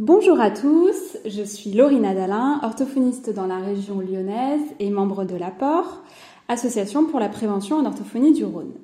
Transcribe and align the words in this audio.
Bonjour 0.00 0.40
à 0.40 0.50
tous, 0.50 1.18
je 1.24 1.44
suis 1.44 1.70
Laurine 1.70 2.04
Adalin, 2.04 2.58
orthophoniste 2.64 3.32
dans 3.32 3.46
la 3.46 3.58
région 3.58 4.00
lyonnaise 4.00 4.60
et 4.80 4.90
membre 4.90 5.24
de 5.24 5.36
l'APPOR, 5.36 6.02
Association 6.48 7.06
pour 7.06 7.20
la 7.20 7.28
prévention 7.28 7.76
en 7.76 7.86
orthophonie 7.86 8.32
du 8.32 8.44
Rhône. 8.44 8.74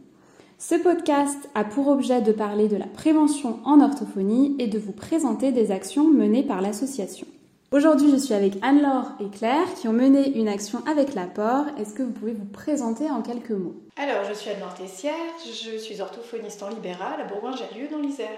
Ce 0.58 0.76
podcast 0.76 1.50
a 1.56 1.64
pour 1.64 1.88
objet 1.88 2.22
de 2.22 2.30
parler 2.30 2.68
de 2.68 2.76
la 2.76 2.86
prévention 2.86 3.58
en 3.64 3.80
orthophonie 3.80 4.54
et 4.60 4.68
de 4.68 4.78
vous 4.78 4.92
présenter 4.92 5.50
des 5.50 5.72
actions 5.72 6.06
menées 6.06 6.44
par 6.44 6.60
l'association. 6.60 7.26
Aujourd'hui, 7.72 8.12
je 8.12 8.16
suis 8.16 8.34
avec 8.34 8.52
Anne-Laure 8.62 9.10
et 9.18 9.36
Claire 9.36 9.74
qui 9.74 9.88
ont 9.88 9.92
mené 9.92 10.38
une 10.38 10.46
action 10.46 10.78
avec 10.86 11.14
l'apport. 11.14 11.64
Est-ce 11.76 11.92
que 11.92 12.04
vous 12.04 12.12
pouvez 12.12 12.34
vous 12.34 12.46
présenter 12.52 13.10
en 13.10 13.22
quelques 13.22 13.50
mots? 13.50 13.74
Alors, 13.96 14.22
je 14.28 14.34
suis 14.34 14.50
Anne-Laure 14.50 14.74
Tessière, 14.74 15.12
je 15.44 15.76
suis 15.76 16.00
orthophoniste 16.00 16.62
en 16.62 16.68
libéral 16.68 17.20
à 17.20 17.24
Bourgoin-Jallieu 17.24 17.88
dans 17.90 17.98
l'Isère. 17.98 18.28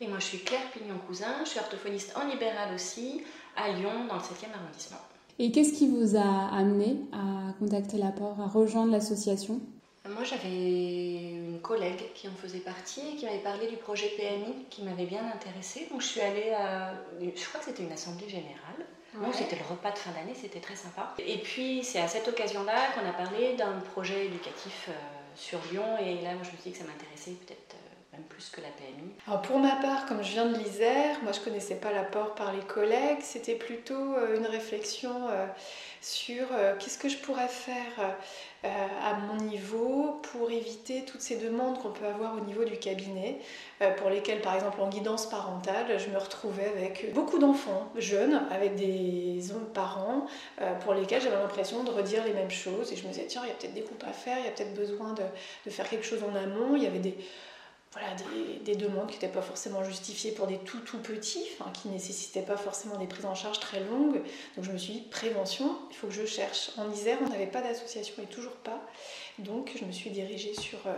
Et 0.00 0.06
moi, 0.06 0.18
je 0.20 0.24
suis 0.26 0.38
Claire 0.38 0.70
Pignon-Cousin, 0.72 1.44
je 1.44 1.50
suis 1.50 1.58
orthophoniste 1.60 2.16
en 2.16 2.26
libéral 2.28 2.72
aussi 2.74 3.22
à 3.56 3.70
Lyon 3.72 4.06
dans 4.08 4.14
le 4.14 4.20
7e 4.20 4.54
arrondissement. 4.54 4.98
Et 5.40 5.50
qu'est-ce 5.50 5.72
qui 5.72 5.88
vous 5.88 6.16
a 6.16 6.54
amené 6.54 6.96
à 7.12 7.52
contacter 7.58 7.96
l'apport, 7.96 8.40
à 8.40 8.46
rejoindre 8.46 8.92
l'association? 8.92 9.60
Moi, 10.08 10.24
j'avais 10.24 11.32
une 11.32 11.60
collègue 11.60 12.12
qui 12.14 12.28
en 12.28 12.32
faisait 12.32 12.60
partie 12.60 13.00
et 13.00 13.16
qui 13.16 13.26
m'avait 13.26 13.38
parlé 13.38 13.68
du 13.68 13.76
projet 13.76 14.08
PMI 14.16 14.66
qui 14.70 14.82
m'avait 14.82 15.04
bien 15.04 15.24
intéressée. 15.34 15.88
Donc, 15.90 16.00
je 16.00 16.06
suis 16.06 16.20
allée 16.20 16.50
à. 16.50 16.94
Je 17.20 17.48
crois 17.48 17.60
que 17.60 17.66
c'était 17.66 17.82
une 17.82 17.92
assemblée 17.92 18.28
générale. 18.28 18.86
Ouais. 19.16 19.28
C'était 19.32 19.56
le 19.56 19.64
repas 19.68 19.90
de 19.90 19.98
fin 19.98 20.10
d'année, 20.12 20.34
c'était 20.34 20.60
très 20.60 20.76
sympa. 20.76 21.14
Et 21.18 21.38
puis, 21.38 21.82
c'est 21.82 22.00
à 22.00 22.08
cette 22.08 22.28
occasion-là 22.28 22.92
qu'on 22.94 23.08
a 23.08 23.12
parlé 23.12 23.54
d'un 23.56 23.80
projet 23.92 24.26
éducatif 24.26 24.88
euh, 24.88 24.92
sur 25.34 25.58
Lyon. 25.72 25.98
Et 26.00 26.22
là, 26.22 26.34
moi, 26.34 26.42
je 26.42 26.50
me 26.50 26.56
suis 26.56 26.70
dit 26.70 26.72
que 26.72 26.78
ça 26.78 26.84
m'intéressait 26.84 27.32
peut-être 27.32 27.74
euh, 27.74 27.97
plus 28.28 28.50
que 28.50 28.60
la 28.60 28.68
PMI. 28.68 29.42
Pour 29.44 29.58
ma 29.58 29.76
part, 29.76 30.06
comme 30.06 30.22
je 30.22 30.32
viens 30.32 30.46
de 30.46 30.56
l'Isère, 30.56 31.22
moi 31.22 31.32
je 31.32 31.40
connaissais 31.40 31.76
pas 31.76 31.92
l'apport 31.92 32.34
par 32.34 32.52
les 32.52 32.62
collègues, 32.62 33.20
c'était 33.20 33.54
plutôt 33.54 34.14
euh, 34.14 34.36
une 34.36 34.46
réflexion 34.46 35.28
sur 36.00 36.46
qu'est-ce 36.78 36.98
que 36.98 37.08
je 37.08 37.18
pourrais 37.18 37.48
faire 37.48 38.16
euh, 38.64 38.68
à 39.04 39.14
mon 39.14 39.36
niveau 39.36 40.20
pour 40.32 40.50
éviter 40.50 41.04
toutes 41.04 41.20
ces 41.20 41.36
demandes 41.36 41.78
qu'on 41.80 41.92
peut 41.92 42.06
avoir 42.06 42.34
au 42.34 42.40
niveau 42.40 42.64
du 42.64 42.76
cabinet, 42.76 43.38
euh, 43.82 43.92
pour 43.92 44.10
lesquelles, 44.10 44.40
par 44.40 44.56
exemple, 44.56 44.80
en 44.80 44.88
guidance 44.88 45.28
parentale, 45.28 45.86
je 45.96 46.10
me 46.10 46.18
retrouvais 46.18 46.66
avec 46.66 47.14
beaucoup 47.14 47.38
d'enfants 47.38 47.88
jeunes, 47.96 48.42
avec 48.50 48.74
des 48.74 49.38
parents, 49.74 50.26
euh, 50.60 50.74
pour 50.80 50.94
lesquels 50.94 51.22
j'avais 51.22 51.36
l'impression 51.36 51.84
de 51.84 51.90
redire 51.90 52.24
les 52.24 52.32
mêmes 52.32 52.50
choses. 52.50 52.92
Et 52.92 52.96
je 52.96 53.06
me 53.06 53.12
disais, 53.12 53.26
tiens, 53.28 53.42
il 53.44 53.48
y 53.48 53.52
a 53.52 53.54
peut-être 53.54 53.74
des 53.74 53.82
coupes 53.82 54.02
à 54.02 54.12
faire, 54.12 54.36
il 54.40 54.46
y 54.46 54.48
a 54.48 54.50
peut-être 54.50 54.74
besoin 54.74 55.14
de 55.64 55.70
faire 55.70 55.88
quelque 55.88 56.04
chose 56.04 56.24
en 56.24 56.34
amont. 56.34 56.74
Il 56.74 56.82
y 56.82 56.86
avait 56.86 56.98
des 56.98 57.16
voilà, 57.92 58.08
des, 58.64 58.76
demandes 58.76 59.06
qui 59.06 59.14
n'étaient 59.14 59.28
pas 59.28 59.42
forcément 59.42 59.82
justifiées 59.82 60.32
pour 60.32 60.46
des 60.46 60.58
tout 60.58 60.80
tout 60.80 60.98
petits, 60.98 61.44
qui 61.72 61.88
ne 61.88 61.94
nécessitaient 61.94 62.42
pas 62.42 62.56
forcément 62.56 62.98
des 62.98 63.06
prises 63.06 63.24
en 63.24 63.34
charge 63.34 63.60
très 63.60 63.80
longues. 63.80 64.20
Donc 64.56 64.64
je 64.64 64.72
me 64.72 64.78
suis 64.78 64.92
dit, 64.94 65.00
prévention, 65.10 65.74
il 65.90 65.96
faut 65.96 66.08
que 66.08 66.12
je 66.12 66.26
cherche. 66.26 66.70
En 66.76 66.90
Isère, 66.90 67.18
on 67.24 67.28
n'avait 67.28 67.46
pas 67.46 67.62
d'association 67.62 68.22
et 68.22 68.26
toujours 68.26 68.56
pas. 68.56 68.80
Donc 69.38 69.72
je 69.78 69.84
me 69.86 69.92
suis 69.92 70.10
dirigée 70.10 70.52
sur, 70.54 70.78
euh, 70.86 70.92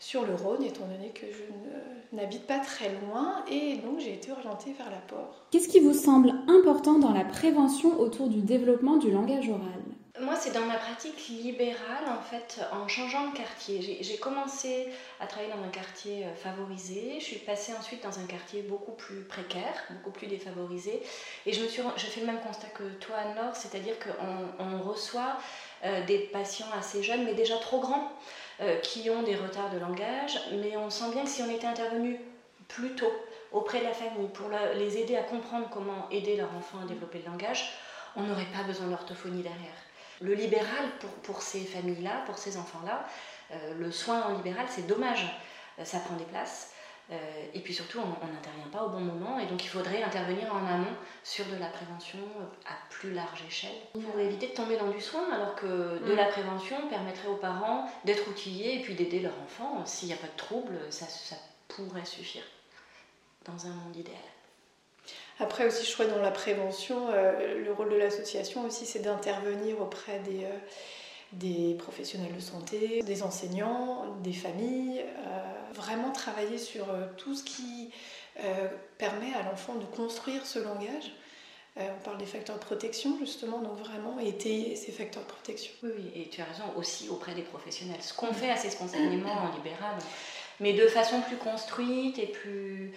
sur 0.00 0.26
le 0.26 0.34
Rhône, 0.34 0.62
étant 0.62 0.86
donné 0.86 1.10
que 1.10 1.26
je 1.26 2.16
n'habite 2.16 2.46
pas 2.46 2.58
très 2.58 2.90
loin, 3.00 3.44
et 3.50 3.76
donc 3.76 4.00
j'ai 4.00 4.12
été 4.12 4.32
orientée 4.32 4.74
vers 4.76 4.90
l'apport. 4.90 5.46
Qu'est-ce 5.50 5.68
qui 5.68 5.80
vous 5.80 5.94
semble 5.94 6.34
important 6.46 6.98
dans 6.98 7.12
la 7.12 7.24
prévention 7.24 7.98
autour 7.98 8.28
du 8.28 8.42
développement 8.42 8.98
du 8.98 9.10
langage 9.10 9.48
oral? 9.48 9.80
Moi, 10.20 10.36
c'est 10.36 10.52
dans 10.52 10.66
ma 10.66 10.76
pratique 10.76 11.28
libérale, 11.28 12.04
en 12.06 12.20
fait, 12.20 12.60
en 12.70 12.86
changeant 12.86 13.28
de 13.28 13.36
quartier. 13.36 13.98
J'ai 14.02 14.18
commencé 14.18 14.88
à 15.20 15.26
travailler 15.26 15.50
dans 15.50 15.62
un 15.62 15.70
quartier 15.70 16.26
euh, 16.26 16.34
favorisé, 16.34 17.14
je 17.18 17.24
suis 17.24 17.38
passée 17.38 17.72
ensuite 17.72 18.02
dans 18.02 18.18
un 18.18 18.26
quartier 18.26 18.60
beaucoup 18.60 18.92
plus 18.92 19.22
précaire, 19.22 19.72
beaucoup 19.90 20.10
plus 20.10 20.26
défavorisé, 20.26 21.02
et 21.46 21.52
je 21.54 21.64
fais 21.64 22.20
le 22.20 22.26
même 22.26 22.40
constat 22.40 22.68
que 22.68 22.82
toi, 23.00 23.16
Anne-Laure, 23.16 23.56
c'est-à-dire 23.56 23.94
qu'on 23.98 24.64
on 24.64 24.82
reçoit 24.82 25.38
euh, 25.84 26.04
des 26.04 26.18
patients 26.18 26.70
assez 26.78 27.02
jeunes, 27.02 27.24
mais 27.24 27.34
déjà 27.34 27.56
trop 27.56 27.80
grands, 27.80 28.12
euh, 28.60 28.76
qui 28.80 29.08
ont 29.08 29.22
des 29.22 29.34
retards 29.34 29.70
de 29.70 29.78
langage, 29.78 30.38
mais 30.60 30.76
on 30.76 30.90
sent 30.90 31.10
bien 31.12 31.22
que 31.22 31.30
si 31.30 31.42
on 31.42 31.50
était 31.50 31.66
intervenu 31.66 32.20
plus 32.68 32.94
tôt 32.94 33.12
auprès 33.50 33.80
de 33.80 33.84
la 33.84 33.94
famille 33.94 34.28
pour 34.28 34.50
les 34.76 34.98
aider 34.98 35.16
à 35.16 35.22
comprendre 35.22 35.68
comment 35.70 36.08
aider 36.10 36.36
leur 36.36 36.54
enfant 36.54 36.80
à 36.82 36.86
développer 36.86 37.18
le 37.24 37.30
langage, 37.30 37.72
on 38.14 38.22
n'aurait 38.22 38.46
pas 38.54 38.62
besoin 38.62 38.88
d'orthophonie 38.88 39.42
derrière 39.42 39.91
le 40.20 40.34
libéral 40.34 40.90
pour, 41.00 41.10
pour 41.10 41.42
ces 41.42 41.64
familles-là, 41.64 42.22
pour 42.26 42.38
ces 42.38 42.56
enfants-là, 42.56 43.06
euh, 43.52 43.74
le 43.78 43.90
soin 43.90 44.22
en 44.22 44.36
libéral, 44.36 44.66
c'est 44.68 44.86
dommage. 44.86 45.26
Euh, 45.78 45.84
ça 45.84 46.00
prend 46.00 46.16
des 46.16 46.24
places. 46.24 46.74
Euh, 47.10 47.16
et 47.52 47.60
puis 47.60 47.74
surtout, 47.74 47.98
on 47.98 48.26
n'intervient 48.26 48.70
pas 48.70 48.84
au 48.84 48.88
bon 48.88 49.00
moment. 49.00 49.38
Et 49.38 49.46
donc, 49.46 49.64
il 49.64 49.68
faudrait 49.68 50.02
intervenir 50.02 50.52
en 50.54 50.66
amont 50.66 50.94
sur 51.24 51.44
de 51.46 51.56
la 51.56 51.66
prévention 51.66 52.18
à 52.64 52.74
plus 52.90 53.12
large 53.12 53.42
échelle 53.46 53.74
pour 53.92 54.18
éviter 54.18 54.48
de 54.48 54.54
tomber 54.54 54.76
dans 54.76 54.88
du 54.88 55.00
soin, 55.00 55.30
alors 55.32 55.54
que 55.56 55.66
de 55.98 56.12
mm. 56.12 56.16
la 56.16 56.26
prévention 56.26 56.88
permettrait 56.88 57.28
aux 57.28 57.36
parents 57.36 57.90
d'être 58.04 58.28
outillés 58.28 58.80
et 58.80 58.82
puis 58.82 58.94
d'aider 58.94 59.20
leur 59.20 59.34
enfant. 59.44 59.84
S'il 59.84 60.08
n'y 60.08 60.14
a 60.14 60.18
pas 60.18 60.28
de 60.28 60.36
trouble, 60.36 60.78
ça, 60.90 61.06
ça 61.06 61.36
pourrait 61.68 62.04
suffire 62.04 62.44
dans 63.44 63.66
un 63.66 63.70
monde 63.70 63.96
idéal. 63.96 64.16
Après 65.40 65.66
aussi, 65.66 65.86
je 65.86 65.92
crois 65.92 66.06
dans 66.06 66.20
la 66.20 66.30
prévention, 66.30 67.08
euh, 67.10 67.64
le 67.64 67.72
rôle 67.72 67.90
de 67.90 67.96
l'association 67.96 68.64
aussi, 68.64 68.86
c'est 68.86 69.00
d'intervenir 69.00 69.80
auprès 69.80 70.20
des, 70.20 70.44
euh, 70.44 71.74
professionnels 71.78 72.34
de 72.34 72.40
santé, 72.40 73.02
des 73.02 73.22
enseignants, 73.22 74.06
des 74.22 74.32
familles, 74.32 75.00
euh, 75.00 75.72
vraiment 75.74 76.10
travailler 76.12 76.58
sur 76.58 76.86
tout 77.16 77.34
ce 77.34 77.42
qui 77.42 77.90
permet 78.98 79.34
à 79.34 79.42
l'enfant 79.42 79.74
de 79.74 79.84
construire 79.84 80.46
ce 80.46 80.58
langage. 80.58 81.12
on 81.76 82.04
parle 82.04 82.18
des 82.18 82.26
facteurs 82.26 82.56
de 82.56 82.64
protection 82.64 83.18
justement, 83.18 83.60
donc 83.60 83.78
vraiment 83.78 84.18
étayer 84.20 84.76
ces 84.76 84.92
facteurs 84.92 85.22
de 85.22 85.28
protection. 85.28 85.72
Oui, 85.82 85.90
oui, 85.96 86.10
et 86.14 86.28
tu 86.28 86.40
as 86.40 86.44
raison 86.44 86.64
aussi 86.76 87.08
auprès 87.10 87.34
des 87.34 87.42
professionnels. 87.42 88.00
Ce 88.00 88.14
qu'on 88.14 88.32
fait 88.32 88.50
assez 88.50 88.70
spontanément 88.70 89.32
en 89.32 89.54
libéral, 89.56 89.96
mais 90.60 90.72
de 90.72 90.86
façon 90.86 91.20
plus 91.22 91.36
construite 91.36 92.18
et 92.18 92.26
plus 92.26 92.92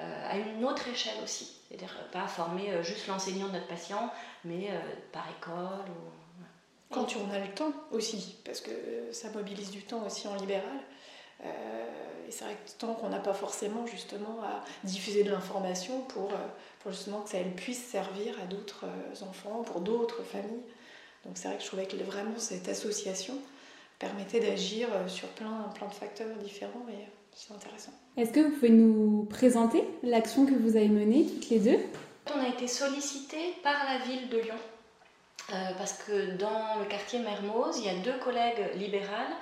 à 0.00 0.36
une 0.36 0.64
autre 0.64 0.88
échelle 0.88 1.22
aussi. 1.22 1.60
C'est-à-dire 1.70 1.96
euh, 2.00 2.12
pas 2.12 2.26
former 2.26 2.70
euh, 2.70 2.82
juste 2.82 3.06
l'enseignant 3.06 3.46
de 3.46 3.52
notre 3.52 3.68
patient, 3.68 4.10
mais 4.44 4.68
euh, 4.70 4.78
par 5.12 5.26
école. 5.38 5.88
Ou... 5.88 6.42
Quand 6.92 7.06
on 7.16 7.32
a 7.32 7.38
le 7.38 7.52
temps 7.54 7.72
aussi, 7.92 8.36
parce 8.44 8.60
que 8.60 8.72
ça 9.12 9.30
mobilise 9.30 9.70
du 9.70 9.82
temps 9.82 10.04
aussi 10.04 10.26
en 10.26 10.34
libéral. 10.34 10.80
et 11.44 12.32
c'est 12.32 12.44
vrai 12.44 12.54
que 12.54 12.70
tant 12.80 12.94
qu'on 12.94 13.10
n'a 13.10 13.20
pas 13.20 13.32
forcément 13.32 13.86
justement 13.86 14.42
à 14.42 14.64
diffuser 14.82 15.22
de 15.22 15.30
l'information 15.30 16.00
pour, 16.00 16.32
justement 16.88 17.20
que 17.20 17.30
ça 17.30 17.38
puisse 17.56 17.80
servir 17.86 18.34
à 18.42 18.46
d'autres 18.46 18.86
enfants, 19.22 19.62
pour 19.62 19.82
d'autres 19.82 20.24
familles. 20.24 20.64
Donc 21.24 21.38
c'est 21.38 21.46
vrai 21.46 21.58
que 21.58 21.62
je 21.62 21.68
trouvais 21.68 21.86
que 21.86 21.94
vraiment 21.98 22.36
cette 22.38 22.68
association 22.68 23.38
permettait 24.00 24.40
d'agir 24.40 24.88
sur 25.06 25.28
plein, 25.28 25.70
plein 25.76 25.86
de 25.86 25.94
facteurs 25.94 26.36
différents. 26.38 26.86
Et, 26.88 27.06
c'est 27.34 27.52
intéressant. 27.54 27.92
Est-ce 28.16 28.32
que 28.32 28.40
vous 28.40 28.50
pouvez 28.50 28.70
nous 28.70 29.24
présenter 29.30 29.84
l'action 30.02 30.46
que 30.46 30.54
vous 30.54 30.76
avez 30.76 30.88
menée 30.88 31.26
toutes 31.26 31.48
les 31.48 31.58
deux? 31.58 31.78
On 32.34 32.40
a 32.40 32.48
été 32.48 32.66
sollicité 32.66 33.54
par 33.62 33.84
la 33.84 34.04
ville 34.04 34.28
de 34.28 34.38
Lyon 34.38 34.54
euh, 35.52 35.54
parce 35.78 35.94
que 35.94 36.36
dans 36.36 36.78
le 36.78 36.84
quartier 36.86 37.18
Mermoz, 37.20 37.78
il 37.78 37.86
y 37.86 37.88
a 37.88 37.94
deux 37.94 38.18
collègues 38.18 38.76
libérales 38.76 39.32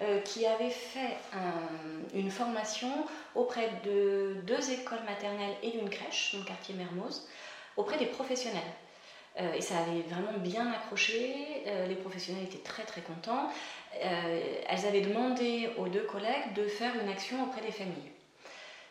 euh, 0.00 0.20
qui 0.20 0.46
avaient 0.46 0.70
fait 0.70 1.16
une 2.14 2.30
formation 2.30 2.88
auprès 3.34 3.70
de 3.84 4.36
deux 4.46 4.70
écoles 4.70 5.04
maternelles 5.06 5.54
et 5.62 5.70
d'une 5.70 5.90
crèche 5.90 6.32
dans 6.32 6.40
le 6.40 6.44
quartier 6.44 6.74
Mermoz 6.74 7.26
auprès 7.76 7.98
des 7.98 8.06
professionnels. 8.06 8.60
Euh, 9.40 9.54
et 9.54 9.60
ça 9.60 9.78
avait 9.78 10.02
vraiment 10.02 10.38
bien 10.38 10.70
accroché, 10.70 11.62
les 11.88 11.94
professionnels 11.94 12.44
étaient 12.44 12.58
très 12.58 12.82
très 12.82 13.00
contents. 13.00 13.48
Euh, 14.00 14.62
elles 14.68 14.86
avaient 14.86 15.00
demandé 15.02 15.70
aux 15.78 15.88
deux 15.88 16.04
collègues 16.04 16.54
de 16.54 16.66
faire 16.66 16.92
une 17.02 17.10
action 17.10 17.42
auprès 17.44 17.60
des 17.60 17.72
familles. 17.72 18.12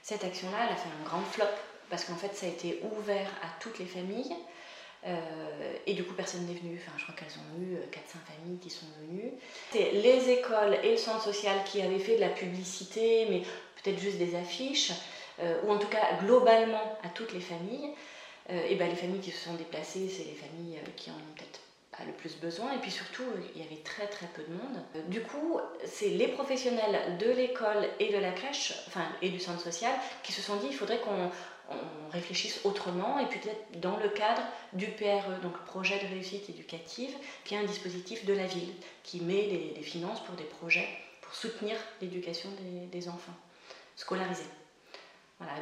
Cette 0.01 0.24
action-là, 0.24 0.57
elle 0.66 0.74
a 0.74 0.75
fait 0.75 0.90
un 0.90 1.03
grand 1.03 1.22
flop 1.22 1.46
parce 1.90 2.06
qu'en 2.06 2.16
fait, 2.16 2.35
ça 2.35 2.46
a 2.46 2.50
été 2.50 2.81
ouvert 2.97 3.28
à 3.44 3.47
toutes 3.60 3.80
les 3.80 3.86
familles. 3.86 4.36
Euh, 5.07 5.74
et 5.88 5.94
du 5.94 6.04
coup, 6.04 6.13
personne 6.13 6.45
n'est 6.45 6.54
venu. 6.54 6.80
Enfin, 6.80 6.95
je 6.98 7.04
crois 7.04 7.15
qu'elles 7.15 7.39
ont 7.39 7.62
eu 7.62 7.75
4-5 7.92 8.36
familles 8.36 8.60
qui 8.60 8.69
sont 8.69 8.86
venues. 9.01 9.31
C'est 9.71 9.92
les 9.92 10.30
écoles 10.30 10.77
et 10.83 10.92
le 10.92 10.98
centre 10.98 11.24
social 11.24 11.57
qui 11.65 11.81
avaient 11.81 12.00
fait 12.00 12.15
de 12.15 12.21
la 12.21 12.30
publicité, 12.30 13.27
mais 13.30 13.42
peut-être 13.81 14.00
juste 14.00 14.18
des 14.18 14.36
affiches, 14.36 14.92
euh, 15.39 15.60
ou 15.63 15.71
en 15.71 15.80
tout 15.80 15.88
cas 15.88 16.13
globalement 16.24 17.00
à 17.04 17.10
toutes 17.10 17.33
les 17.33 17.42
familles. 17.42 17.89
Et 18.49 18.75
ben, 18.75 18.89
les 18.89 18.95
familles 18.95 19.21
qui 19.21 19.31
se 19.31 19.45
sont 19.45 19.53
déplacées, 19.53 20.09
c'est 20.09 20.23
les 20.23 20.35
familles 20.35 20.79
qui 20.97 21.09
en 21.09 21.13
ont 21.13 21.35
peut-être 21.35 21.61
le 22.05 22.13
plus 22.13 22.35
besoin 22.38 22.73
et 22.73 22.79
puis 22.79 22.91
surtout 22.91 23.23
il 23.55 23.61
y 23.61 23.65
avait 23.65 23.81
très 23.83 24.07
très 24.07 24.27
peu 24.27 24.43
de 24.43 24.53
monde. 24.53 25.09
Du 25.09 25.21
coup, 25.21 25.59
c'est 25.85 26.09
les 26.09 26.27
professionnels 26.27 27.17
de 27.19 27.29
l'école 27.29 27.88
et 27.99 28.11
de 28.11 28.17
la 28.17 28.31
crèche, 28.31 28.73
enfin 28.88 29.05
et 29.21 29.29
du 29.29 29.39
centre 29.39 29.61
social 29.61 29.91
qui 30.23 30.31
se 30.31 30.41
sont 30.41 30.55
dit 30.57 30.67
il 30.69 30.75
faudrait 30.75 30.99
qu'on 30.99 31.29
réfléchisse 32.11 32.61
autrement 32.65 33.19
et 33.19 33.25
peut-être 33.27 33.79
dans 33.79 33.97
le 33.97 34.09
cadre 34.09 34.41
du 34.73 34.88
PRE, 34.88 35.39
donc 35.41 35.57
projet 35.65 35.99
de 35.99 36.07
réussite 36.07 36.49
éducative, 36.49 37.13
qui 37.45 37.55
est 37.55 37.57
un 37.57 37.63
dispositif 37.63 38.25
de 38.25 38.33
la 38.33 38.45
ville 38.45 38.73
qui 39.03 39.21
met 39.21 39.47
des, 39.75 39.81
finances 39.81 40.21
pour 40.23 40.35
des 40.35 40.43
projets 40.43 40.88
pour 41.21 41.33
soutenir 41.33 41.77
l'éducation 42.01 42.49
des 42.91 43.09
enfants 43.09 43.35
scolarisés. 43.95 44.43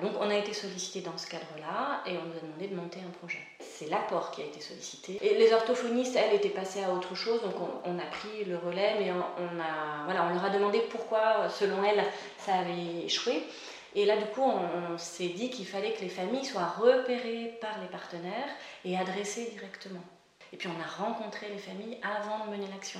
Donc 0.01 0.13
on 0.19 0.29
a 0.29 0.35
été 0.35 0.53
sollicité 0.53 1.01
dans 1.01 1.17
ce 1.17 1.27
cadre-là 1.27 2.01
et 2.05 2.11
on 2.17 2.25
nous 2.25 2.37
a 2.37 2.41
demandé 2.41 2.67
de 2.67 2.75
monter 2.75 2.99
un 3.05 3.11
projet. 3.11 3.39
C'est 3.59 3.89
l'apport 3.89 4.31
qui 4.31 4.41
a 4.41 4.45
été 4.45 4.61
sollicité. 4.61 5.19
Et 5.21 5.37
les 5.37 5.53
orthophonistes, 5.53 6.15
elles, 6.15 6.35
étaient 6.35 6.49
passées 6.49 6.83
à 6.83 6.91
autre 6.91 7.15
chose, 7.15 7.41
donc 7.41 7.55
on, 7.83 7.99
a 7.99 8.05
pris 8.05 8.45
le 8.45 8.57
relais, 8.57 8.95
mais 8.99 9.11
on, 9.11 9.59
a, 9.59 10.05
voilà, 10.05 10.25
on 10.25 10.33
leur 10.33 10.45
a 10.45 10.49
demandé 10.49 10.81
pourquoi, 10.89 11.49
selon 11.49 11.83
elles, 11.83 12.03
ça 12.37 12.55
avait 12.55 13.05
échoué. 13.05 13.43
Et 13.95 14.05
là, 14.05 14.17
du 14.17 14.25
coup, 14.25 14.43
on, 14.43 14.97
s'est 14.97 15.29
dit 15.29 15.49
qu'il 15.49 15.65
fallait 15.65 15.93
que 15.93 16.01
les 16.01 16.09
familles 16.09 16.45
soient 16.45 16.73
repérées 16.79 17.57
par 17.59 17.81
les 17.81 17.87
partenaires 17.87 18.49
et 18.85 18.97
adressées 18.97 19.49
directement. 19.51 20.03
Et 20.53 20.57
puis 20.57 20.67
on 20.67 20.81
a 20.81 21.05
rencontré 21.05 21.47
les 21.49 21.57
familles 21.57 21.99
avant 22.03 22.45
de 22.45 22.51
mener 22.51 22.67
l'action 22.71 22.99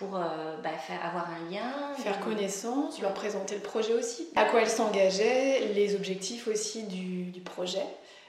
pour 0.00 0.16
euh, 0.16 0.56
bah, 0.64 0.70
faire, 0.70 1.04
avoir 1.04 1.28
un 1.30 1.50
lien. 1.50 1.94
Faire 1.98 2.20
connaissance, 2.20 3.00
leur 3.02 3.12
présenter 3.12 3.54
le 3.54 3.60
projet 3.60 3.92
aussi. 3.92 4.28
À 4.34 4.46
quoi 4.46 4.62
elles 4.62 4.68
s'engageaient, 4.68 5.72
les 5.74 5.94
objectifs 5.94 6.48
aussi 6.48 6.84
du, 6.84 7.24
du, 7.24 7.40
projet. 7.40 7.84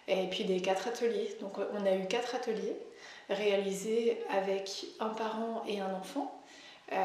Et 0.09 0.27
puis 0.29 0.44
des 0.44 0.62
quatre 0.62 0.89
ateliers. 0.89 1.35
Donc 1.39 1.53
on 1.73 1.85
a 1.85 1.95
eu 1.95 2.06
quatre 2.07 2.35
ateliers 2.35 2.75
réalisés 3.29 4.18
avec 4.29 4.85
un 5.00 5.09
parent 5.09 5.63
et 5.65 5.79
un 5.79 5.94
enfant. 5.95 6.38
Euh, 6.91 6.97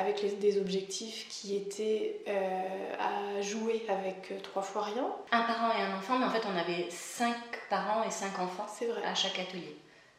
avec 0.00 0.38
des 0.38 0.60
objectifs 0.60 1.26
qui 1.28 1.56
étaient 1.56 2.20
euh, 2.28 2.92
à 3.00 3.40
jouer 3.40 3.84
avec 3.88 4.32
trois 4.44 4.62
fois 4.62 4.82
rien. 4.82 5.08
Un 5.32 5.42
parent 5.42 5.72
et 5.76 5.82
un 5.82 5.98
enfant, 5.98 6.20
mais 6.20 6.26
en 6.26 6.30
fait 6.30 6.46
on 6.46 6.56
avait 6.56 6.88
cinq 6.88 7.34
parents 7.68 8.04
et 8.04 8.12
cinq 8.12 8.38
enfants 8.38 8.66
vrai. 8.80 9.02
à 9.04 9.16
chaque 9.16 9.40
atelier. 9.40 9.76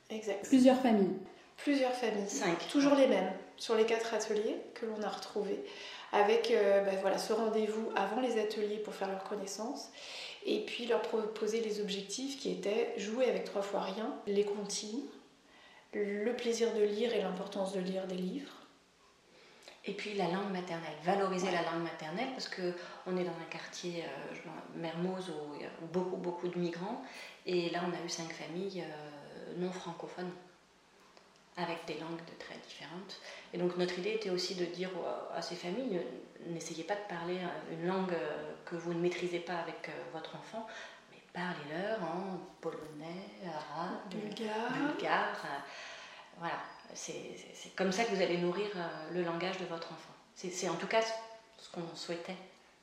Exact. 0.09 0.45
Plusieurs 0.45 0.81
familles. 0.81 1.15
Plusieurs 1.57 1.93
familles. 1.93 2.29
Cinq. 2.29 2.67
Toujours 2.69 2.95
les 2.95 3.07
mêmes 3.07 3.31
sur 3.57 3.75
les 3.75 3.85
quatre 3.85 4.13
ateliers 4.13 4.57
que 4.73 4.85
l'on 4.85 5.01
a 5.01 5.09
retrouvés. 5.09 5.63
Avec 6.11 6.51
euh, 6.51 6.81
ben 6.81 6.97
voilà, 7.01 7.17
ce 7.17 7.33
rendez-vous 7.33 7.89
avant 7.95 8.21
les 8.21 8.39
ateliers 8.39 8.77
pour 8.77 8.93
faire 8.93 9.09
leur 9.09 9.23
connaissance. 9.23 9.89
Et 10.45 10.63
puis 10.65 10.85
leur 10.85 11.01
proposer 11.01 11.61
les 11.61 11.81
objectifs 11.81 12.39
qui 12.39 12.51
étaient 12.51 12.93
jouer 12.97 13.27
avec 13.29 13.45
trois 13.45 13.63
fois 13.63 13.81
rien, 13.81 14.15
les 14.27 14.45
comptines, 14.45 15.01
le 15.93 16.31
plaisir 16.33 16.71
de 16.73 16.83
lire 16.83 17.13
et 17.15 17.21
l'importance 17.21 17.73
de 17.73 17.79
lire 17.79 18.05
des 18.05 18.15
livres 18.15 18.51
et 19.87 19.93
puis 19.93 20.15
la 20.15 20.27
langue 20.27 20.51
maternelle, 20.51 20.95
valoriser 21.03 21.51
la 21.51 21.61
langue 21.61 21.83
maternelle 21.83 22.29
parce 22.31 22.49
qu'on 22.49 23.17
est 23.17 23.23
dans 23.23 23.31
un 23.31 23.49
quartier, 23.49 24.03
euh, 24.03 24.49
Mermoz, 24.75 25.29
où 25.29 25.55
il 25.55 25.61
y 25.61 25.65
a 25.65 25.69
beaucoup, 25.93 26.17
beaucoup 26.17 26.47
de 26.47 26.57
migrants. 26.57 27.03
Et 27.45 27.69
là, 27.69 27.81
on 27.87 27.93
a 27.93 28.03
eu 28.03 28.09
cinq 28.09 28.31
familles 28.33 28.81
euh, 28.81 29.53
non 29.57 29.71
francophones, 29.71 30.31
avec 31.57 31.85
des 31.85 31.95
langues 31.95 32.19
de 32.25 32.37
très 32.39 32.55
différentes. 32.67 33.19
Et 33.53 33.57
donc 33.57 33.77
notre 33.77 33.97
idée 33.99 34.11
était 34.11 34.29
aussi 34.29 34.55
de 34.55 34.65
dire 34.65 34.89
à 35.33 35.41
ces 35.41 35.55
familles, 35.55 36.01
n'essayez 36.47 36.83
pas 36.83 36.95
de 36.95 37.07
parler 37.09 37.37
euh, 37.37 37.73
une 37.73 37.87
langue 37.87 38.15
que 38.65 38.75
vous 38.75 38.93
ne 38.93 38.99
maîtrisez 38.99 39.39
pas 39.39 39.55
avec 39.55 39.89
votre 40.13 40.35
enfant, 40.35 40.67
mais 41.11 41.21
parlez-leur 41.33 42.03
en 42.03 42.39
polonais, 42.61 43.29
arabe, 43.45 44.09
bulgare. 44.09 44.71
bulgare 44.73 45.45
voilà 46.37 46.59
c'est 46.93 47.75
comme 47.75 47.91
ça 47.91 48.03
que 48.05 48.15
vous 48.15 48.21
allez 48.21 48.37
nourrir 48.37 48.67
euh, 48.75 49.13
le 49.13 49.23
langage 49.23 49.57
de 49.57 49.65
votre 49.65 49.91
enfant. 49.91 50.13
C'est 50.35 50.69
en 50.69 50.75
tout 50.75 50.87
cas 50.87 51.01
ce 51.01 51.69
qu'on 51.71 51.95
souhaitait 51.95 52.35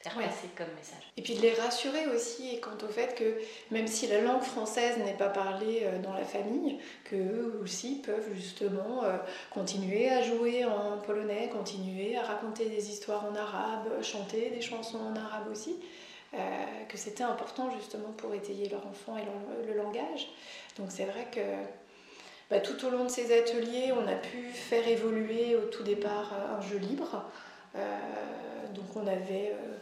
faire 0.02 0.14
passer 0.14 0.48
comme 0.56 0.66
message. 0.76 1.02
Et 1.16 1.22
puis 1.22 1.34
de 1.34 1.40
les 1.40 1.54
rassurer 1.54 2.06
aussi 2.08 2.60
quant 2.60 2.76
au 2.82 2.88
fait 2.88 3.14
que 3.14 3.40
même 3.70 3.86
si 3.86 4.06
la 4.08 4.20
langue 4.20 4.42
française 4.42 4.98
n'est 4.98 5.16
pas 5.16 5.28
parlée 5.28 5.82
euh, 5.84 5.98
dans 6.00 6.12
la 6.12 6.24
famille, 6.24 6.78
qu'eux 7.04 7.58
aussi 7.62 8.02
peuvent 8.04 8.34
justement 8.34 9.04
euh, 9.04 9.16
continuer 9.50 10.10
à 10.10 10.22
jouer 10.22 10.64
en 10.64 10.98
polonais, 10.98 11.48
continuer 11.50 12.16
à 12.16 12.22
raconter 12.22 12.66
des 12.66 12.90
histoires 12.90 13.24
en 13.24 13.34
arabe, 13.34 14.02
chanter 14.02 14.50
des 14.50 14.60
chansons 14.60 14.98
en 14.98 15.16
arabe 15.16 15.48
aussi. 15.50 15.76
que 16.88 16.96
c'était 16.96 17.24
important 17.24 17.70
justement 17.78 18.12
pour 18.16 18.32
étayer 18.34 18.66
leur 18.70 18.86
enfant 18.86 19.18
et 19.18 19.24
le 19.68 19.74
langage. 19.74 20.28
Donc 20.78 20.88
c'est 20.90 21.04
vrai 21.04 21.26
que 21.30 21.40
bah, 22.52 22.60
tout 22.60 22.84
au 22.84 22.90
long 22.90 23.04
de 23.04 23.08
ces 23.08 23.34
ateliers, 23.34 23.92
on 23.92 24.06
a 24.06 24.14
pu 24.14 24.50
faire 24.52 24.86
évoluer 24.86 25.56
au 25.56 25.70
tout 25.70 25.82
départ 25.82 26.34
euh, 26.34 26.58
un 26.58 26.60
jeu 26.60 26.76
libre. 26.76 27.24
Euh, 27.76 27.98
donc 28.74 28.94
on 28.94 29.06
avait 29.06 29.54
euh, 29.54 29.78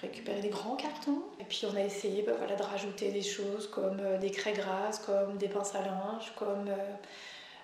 récupéré 0.00 0.40
des 0.40 0.48
grands 0.48 0.76
cartons 0.76 1.22
et 1.38 1.44
puis 1.44 1.66
on 1.70 1.76
a 1.76 1.80
essayé 1.80 2.22
bah, 2.22 2.32
voilà, 2.38 2.56
de 2.56 2.62
rajouter 2.62 3.10
des 3.10 3.22
choses 3.22 3.68
comme 3.68 4.00
des 4.20 4.30
craies 4.30 4.52
grasses, 4.52 4.98
comme 5.00 5.36
des 5.36 5.48
pinces 5.48 5.74
à 5.74 5.82
linge, 5.82 6.32
comme 6.36 6.70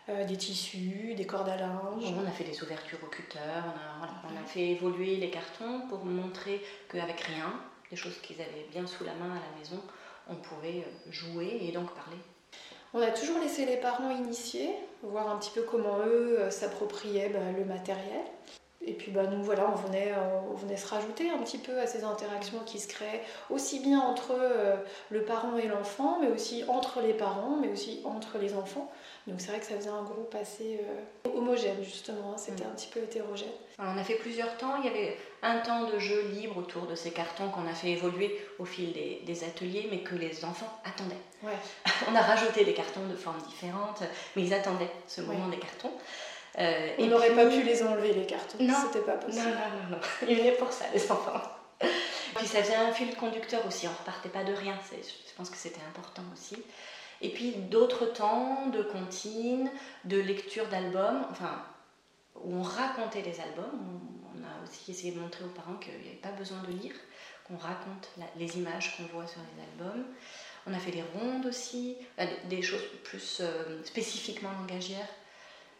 des 0.09 0.37
tissus, 0.37 1.15
des 1.17 1.27
cordes 1.27 1.49
à 1.49 1.57
linge. 1.57 2.05
On 2.17 2.27
a 2.27 2.31
fait 2.31 2.45
des 2.45 2.63
ouvertures 2.63 2.99
au 3.03 3.07
cutter, 3.07 3.39
on 3.41 4.05
a, 4.05 4.33
on 4.33 4.45
a 4.45 4.47
fait 4.47 4.69
évoluer 4.69 5.17
les 5.17 5.31
cartons 5.31 5.83
pour 5.89 6.05
montrer 6.05 6.63
qu'avec 6.91 7.21
rien, 7.21 7.53
des 7.91 7.97
choses 7.97 8.19
qu'ils 8.23 8.41
avaient 8.41 8.67
bien 8.71 8.87
sous 8.87 9.05
la 9.05 9.15
main 9.15 9.33
à 9.33 9.41
la 9.41 9.59
maison, 9.59 9.83
on 10.29 10.37
pouvait 10.37 10.87
jouer 11.11 11.59
et 11.63 11.73
donc 11.73 11.93
parler 11.95 12.19
on 12.97 13.03
a 13.03 13.11
toujours 13.11 13.39
laissé 13.41 13.67
les 13.67 13.77
parents 13.77 14.11
initier, 14.11 14.71
voir 15.03 15.29
un 15.29 15.37
petit 15.39 15.51
peu 15.51 15.63
comment 15.63 15.99
eux 15.99 16.39
euh, 16.41 16.51
s'appropriaient 16.51 17.29
bah, 17.29 17.53
le 17.55 17.65
matériel. 17.67 18.23
Et 18.87 18.93
puis 18.93 19.11
bah, 19.11 19.25
nous, 19.25 19.43
voilà, 19.43 19.69
on 19.71 19.75
venait, 19.75 20.15
on 20.51 20.55
venait 20.55 20.77
se 20.77 20.87
rajouter 20.87 21.29
un 21.29 21.39
petit 21.39 21.59
peu 21.59 21.79
à 21.79 21.87
ces 21.87 22.05
interactions 22.05 22.61
qui 22.65 22.79
se 22.79 22.87
créent, 22.87 23.23
aussi 23.51 23.81
bien 23.81 24.01
entre 24.01 24.33
euh, 24.33 24.77
le 25.11 25.23
parent 25.23 25.57
et 25.57 25.67
l'enfant, 25.67 26.19
mais 26.21 26.29
aussi 26.29 26.65
entre 26.69 27.01
les 27.01 27.13
parents, 27.13 27.57
mais 27.61 27.69
aussi 27.69 28.01
entre 28.05 28.39
les 28.39 28.55
enfants. 28.55 28.91
Donc 29.27 29.41
c'est 29.41 29.49
vrai 29.49 29.59
que 29.59 29.67
ça 29.67 29.75
faisait 29.75 29.91
un 29.91 30.05
groupe 30.05 30.35
assez 30.41 30.81
euh, 31.27 31.31
homogène, 31.37 31.83
justement, 31.83 32.33
hein. 32.33 32.39
c'était 32.39 32.65
mm. 32.65 32.69
un 32.69 32.75
petit 32.75 32.89
peu 32.89 33.01
hétérogène. 33.01 33.49
on 33.79 33.99
a 33.99 34.05
fait 34.05 34.15
plusieurs 34.15 34.57
temps, 34.57 34.77
il 34.79 34.87
y 34.87 34.89
avait 34.89 35.17
un 35.43 35.59
temps 35.59 35.89
de 35.89 35.99
jeu 35.99 36.29
libre 36.29 36.59
autour 36.59 36.87
de 36.87 36.95
ces 36.95 37.11
cartons 37.11 37.49
qu'on 37.51 37.67
a 37.67 37.75
fait 37.75 37.91
évoluer 37.91 38.41
au 38.61 38.65
fil 38.65 38.93
des, 38.93 39.45
ateliers, 39.45 39.89
mais 39.91 39.99
que 39.99 40.15
les 40.15 40.45
enfants 40.45 40.81
attendaient. 40.85 41.17
on 42.11 42.15
a 42.15 42.21
rajouté 42.21 42.65
des 42.65 42.75
cartons 42.75 43.07
de 43.09 43.17
formes 43.17 43.43
différentes, 43.49 44.03
mais 44.35 44.43
ils 44.43 44.55
attendaient 44.55 44.91
ce 45.09 45.21
moment 45.21 45.49
des 45.49 45.59
cartons. 45.59 45.93
Euh, 46.59 46.89
On 46.99 47.07
n'aurait 47.07 47.35
pas 47.35 47.47
pu 47.47 47.63
les 47.63 47.83
enlever, 47.83 48.15
les 48.15 48.27
cartons. 48.27 48.59
Non, 48.61 48.75
c'était 48.87 49.05
pas 49.05 49.17
possible. 49.17 49.45
Non, 49.45 49.51
non, 49.51 49.91
non, 49.91 49.97
non. 49.97 50.03
Ils 50.29 50.39
venaient 50.39 50.53
pour 50.53 50.73
ça, 50.73 50.87
les 50.93 51.11
enfants. 51.11 51.43
Puis 52.37 52.47
ça 52.47 52.63
faisait 52.63 52.77
un 52.77 52.93
fil 52.93 53.15
conducteur 53.17 53.67
aussi, 53.67 53.87
on 53.89 53.93
repartait 53.93 54.29
pas 54.29 54.45
de 54.45 54.53
rien. 54.53 54.79
Je 54.93 55.35
pense 55.37 55.51
que 55.51 55.57
c'était 55.57 55.81
important 55.89 56.23
aussi. 56.33 56.57
Et 57.21 57.31
puis 57.31 57.53
d'autres 57.53 58.07
temps 58.07 58.67
de 58.67 58.83
comptines, 58.83 59.71
de 60.05 60.19
lecture 60.19 60.67
d'albums, 60.69 61.25
enfin, 61.31 61.63
où 62.37 62.57
on 62.57 62.63
racontait 62.63 63.23
les 63.23 63.41
albums. 63.41 63.81
On, 64.35 64.43
a 64.45 64.69
aussi 64.69 64.91
essayé 64.91 65.13
de 65.13 65.19
montrer 65.19 65.45
aux 65.45 65.49
parents 65.49 65.77
qu'il 65.77 65.95
n'y 65.95 66.09
avait 66.09 66.17
pas 66.17 66.31
besoin 66.31 66.59
de 66.63 66.73
lire, 66.73 66.95
qu'on 67.49 67.57
raconte 67.57 68.11
les 68.37 68.59
images 68.59 68.97
qu'on 68.97 69.05
voit 69.05 69.27
sur 69.27 69.41
les 69.41 69.63
albums. 69.63 70.05
On 70.67 70.75
a 70.75 70.79
fait 70.79 70.91
des 70.91 71.03
rondes 71.15 71.47
aussi, 71.47 71.97
euh, 72.21 72.27
des 72.49 72.61
choses 72.61 72.85
plus 73.05 73.39
euh, 73.41 73.83
spécifiquement 73.85 74.51
langagières. 74.61 75.09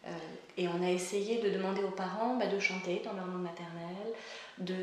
Euh, 0.07 0.11
et 0.57 0.69
on 0.69 0.83
a 0.83 0.91
essayé 0.91 1.39
de 1.39 1.51
demander 1.51 1.83
aux 1.83 1.91
parents 1.91 2.37
bah, 2.37 2.47
de 2.47 2.59
chanter 2.59 3.03
dans 3.05 3.13
leur 3.13 3.27
langue 3.27 3.43
maternelle, 3.43 4.15
de, 4.59 4.75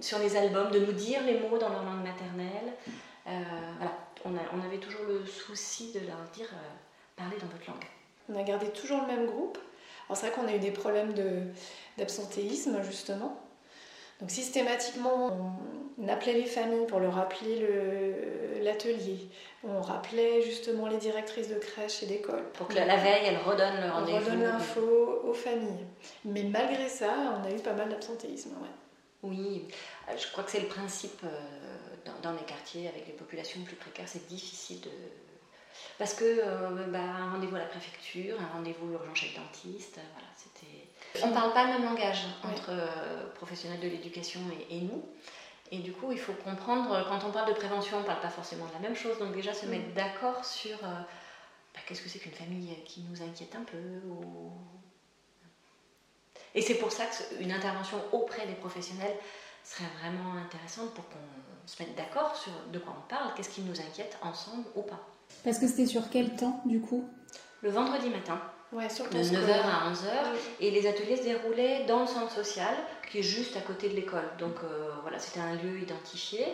sur 0.00 0.18
les 0.18 0.36
albums, 0.36 0.70
de 0.70 0.78
nous 0.78 0.92
dire 0.92 1.22
les 1.24 1.38
mots 1.40 1.58
dans 1.58 1.68
leur 1.68 1.84
langue 1.84 2.02
maternelle. 2.02 2.72
Euh, 3.26 3.30
on, 4.24 4.60
avait 4.64 4.78
toujours 4.78 5.04
le 5.06 5.26
souci 5.26 5.92
de 5.92 6.00
leur 6.00 6.22
dire 6.32 6.48
euh, 6.52 6.74
parlez 7.16 7.36
dans 7.38 7.46
votre 7.46 7.68
langue. 7.68 7.84
On 8.30 8.38
a 8.38 8.42
gardé 8.42 8.68
toujours 8.70 9.02
le 9.02 9.06
même 9.06 9.26
groupe. 9.26 9.58
C'est 10.14 10.28
vrai 10.28 10.30
qu'on 10.30 10.46
a 10.46 10.54
eu 10.54 10.58
des 10.58 10.70
problèmes 10.70 11.14
d'absentéisme 11.96 12.82
justement. 12.82 13.43
Donc 14.20 14.30
systématiquement, 14.30 15.58
on 15.98 16.08
appelait 16.08 16.34
les 16.34 16.46
familles 16.46 16.86
pour 16.86 17.00
leur 17.00 17.14
rappeler 17.14 17.66
l'atelier. 18.62 19.28
On 19.62 19.80
rappelait 19.80 20.42
justement 20.42 20.88
les 20.88 20.98
directrices 20.98 21.48
de 21.48 21.56
crèche 21.56 22.02
et 22.02 22.06
d'école. 22.06 22.44
Pour 22.52 22.68
que 22.68 22.74
la 22.74 22.96
veille, 22.96 23.26
elles 23.26 23.38
redonnent 23.38 23.80
le 23.80 23.90
rendez-vous. 23.90 24.16
On 24.16 24.20
redonne 24.20 24.42
l'info 24.42 25.22
aux 25.24 25.34
familles. 25.34 25.86
Mais 26.24 26.42
malgré 26.44 26.88
ça, 26.88 27.12
on 27.40 27.46
a 27.46 27.50
eu 27.50 27.60
pas 27.60 27.72
mal 27.72 27.88
d'absentéisme. 27.88 28.50
Oui, 29.22 29.66
je 30.18 30.30
crois 30.32 30.44
que 30.44 30.50
c'est 30.50 30.60
le 30.60 30.68
principe 30.68 31.22
euh, 31.24 32.14
dans, 32.22 32.32
les 32.32 32.44
quartiers 32.44 32.88
avec 32.88 33.06
les 33.06 33.14
populations 33.14 33.62
plus 33.62 33.76
précaires. 33.76 34.06
C'est 34.06 34.26
difficile 34.26 34.82
de... 34.82 34.90
Parce 35.98 36.12
que 36.12 36.24
euh, 36.24 36.86
bah, 36.88 36.98
un 37.00 37.32
rendez-vous 37.32 37.56
à 37.56 37.60
la 37.60 37.64
préfecture, 37.64 38.36
un 38.38 38.54
rendez-vous 38.54 38.92
urgent 38.92 39.14
chez 39.14 39.28
le 39.28 39.42
dentiste, 39.42 39.98
voilà, 40.12 40.28
c'était 40.36 40.83
on 41.22 41.28
ne 41.28 41.32
parle 41.34 41.52
pas 41.52 41.64
le 41.64 41.72
même 41.74 41.84
langage 41.84 42.24
entre 42.42 42.70
euh, 42.70 43.26
professionnels 43.34 43.80
de 43.80 43.88
l'éducation 43.88 44.40
et, 44.70 44.80
nous. 44.80 45.02
Et 45.70 45.78
du 45.78 45.92
coup, 45.92 46.12
il 46.12 46.18
faut 46.18 46.32
comprendre, 46.32 47.06
quand 47.08 47.26
on 47.26 47.30
parle 47.30 47.48
de 47.48 47.54
prévention, 47.54 47.98
on 47.98 48.00
ne 48.00 48.06
parle 48.06 48.20
pas 48.20 48.30
forcément 48.30 48.66
de 48.66 48.72
la 48.72 48.80
même 48.80 48.96
chose. 48.96 49.18
Donc 49.18 49.32
déjà, 49.34 49.54
se 49.54 49.66
mettre 49.66 49.92
d'accord 49.94 50.44
sur 50.44 50.76
euh, 50.84 50.88
bah, 51.74 51.80
qu'est-ce 51.86 52.02
que 52.02 52.08
c'est 52.08 52.18
qu'une 52.18 52.32
famille 52.32 52.74
qui 52.84 53.04
nous 53.08 53.22
inquiète 53.22 53.54
un 53.54 53.64
peu. 53.64 53.78
Et 56.54 56.62
c'est 56.62 56.74
pour 56.74 56.92
ça 56.92 57.04
qu'une 57.06 57.52
intervention 57.52 57.98
auprès 58.12 58.46
des 58.46 58.54
professionnels 58.54 59.16
serait 59.64 59.90
vraiment 60.00 60.34
intéressante 60.34 60.92
pour 60.94 61.08
qu'on 61.08 61.66
se 61.66 61.82
mette 61.82 61.96
d'accord 61.96 62.36
sur 62.36 62.52
de 62.72 62.78
quoi 62.78 62.94
on 62.96 63.08
parle, 63.08 63.32
qu'est-ce 63.34 63.48
qui 63.48 63.62
nous 63.62 63.80
inquiète 63.80 64.18
ensemble 64.22 64.64
ou 64.76 64.82
pas. 64.82 65.00
Parce 65.42 65.58
que 65.58 65.66
c'était 65.66 65.86
sur 65.86 66.10
quel 66.10 66.36
temps 66.36 66.60
du 66.66 66.80
coup? 66.80 67.08
Le 67.62 67.70
vendredi 67.70 68.10
matin 68.10 68.40
de 68.74 69.18
9h 69.18 69.52
à 69.62 69.92
11h. 69.92 70.36
Et 70.60 70.70
les 70.70 70.86
ateliers 70.86 71.16
se 71.16 71.22
déroulaient 71.22 71.84
dans 71.86 72.00
le 72.00 72.06
centre 72.06 72.32
social, 72.32 72.74
qui 73.10 73.18
est 73.18 73.22
juste 73.22 73.56
à 73.56 73.60
côté 73.60 73.88
de 73.88 73.94
l'école. 73.94 74.28
Donc 74.38 74.56
euh, 74.64 74.90
voilà, 75.02 75.18
c'était 75.18 75.40
un 75.40 75.54
lieu 75.54 75.80
identifié. 75.80 76.46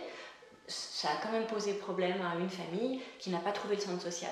ça 0.67 1.09
a 1.09 1.15
quand 1.23 1.31
même 1.31 1.47
posé 1.47 1.73
problème 1.73 2.21
à 2.21 2.39
une 2.39 2.49
famille 2.49 3.01
qui 3.19 3.29
n'a 3.29 3.39
pas 3.39 3.51
trouvé 3.51 3.75
le 3.75 3.81
centre 3.81 4.01
social. 4.01 4.31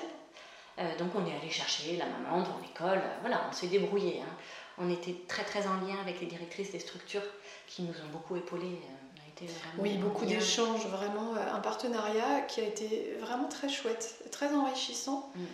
Euh, 0.78 0.96
donc 0.98 1.10
on 1.14 1.26
est 1.26 1.36
allé 1.36 1.50
chercher 1.50 1.96
la 1.96 2.06
maman 2.06 2.42
devant 2.42 2.58
l'école, 2.62 3.02
voilà, 3.20 3.42
on 3.48 3.52
s'est 3.52 3.66
débrouillé. 3.66 4.20
Hein. 4.22 4.36
On 4.78 4.88
était 4.88 5.16
très 5.28 5.42
très 5.44 5.66
en 5.66 5.74
lien 5.74 5.96
avec 6.00 6.20
les 6.20 6.26
directrices 6.26 6.72
des 6.72 6.78
structures 6.78 7.26
qui 7.66 7.82
nous 7.82 7.92
ont 7.92 8.12
beaucoup 8.12 8.36
épaulés. 8.36 8.80
oui, 9.78 9.98
beaucoup 9.98 10.24
d'échanges, 10.24 10.86
vraiment 10.86 11.34
un 11.34 11.60
partenariat 11.60 12.42
qui 12.42 12.60
a 12.60 12.64
été 12.64 13.16
vraiment 13.20 13.48
très 13.48 13.68
chouette, 13.68 14.24
très 14.30 14.54
enrichissant. 14.54 15.30
Mm. 15.34 15.44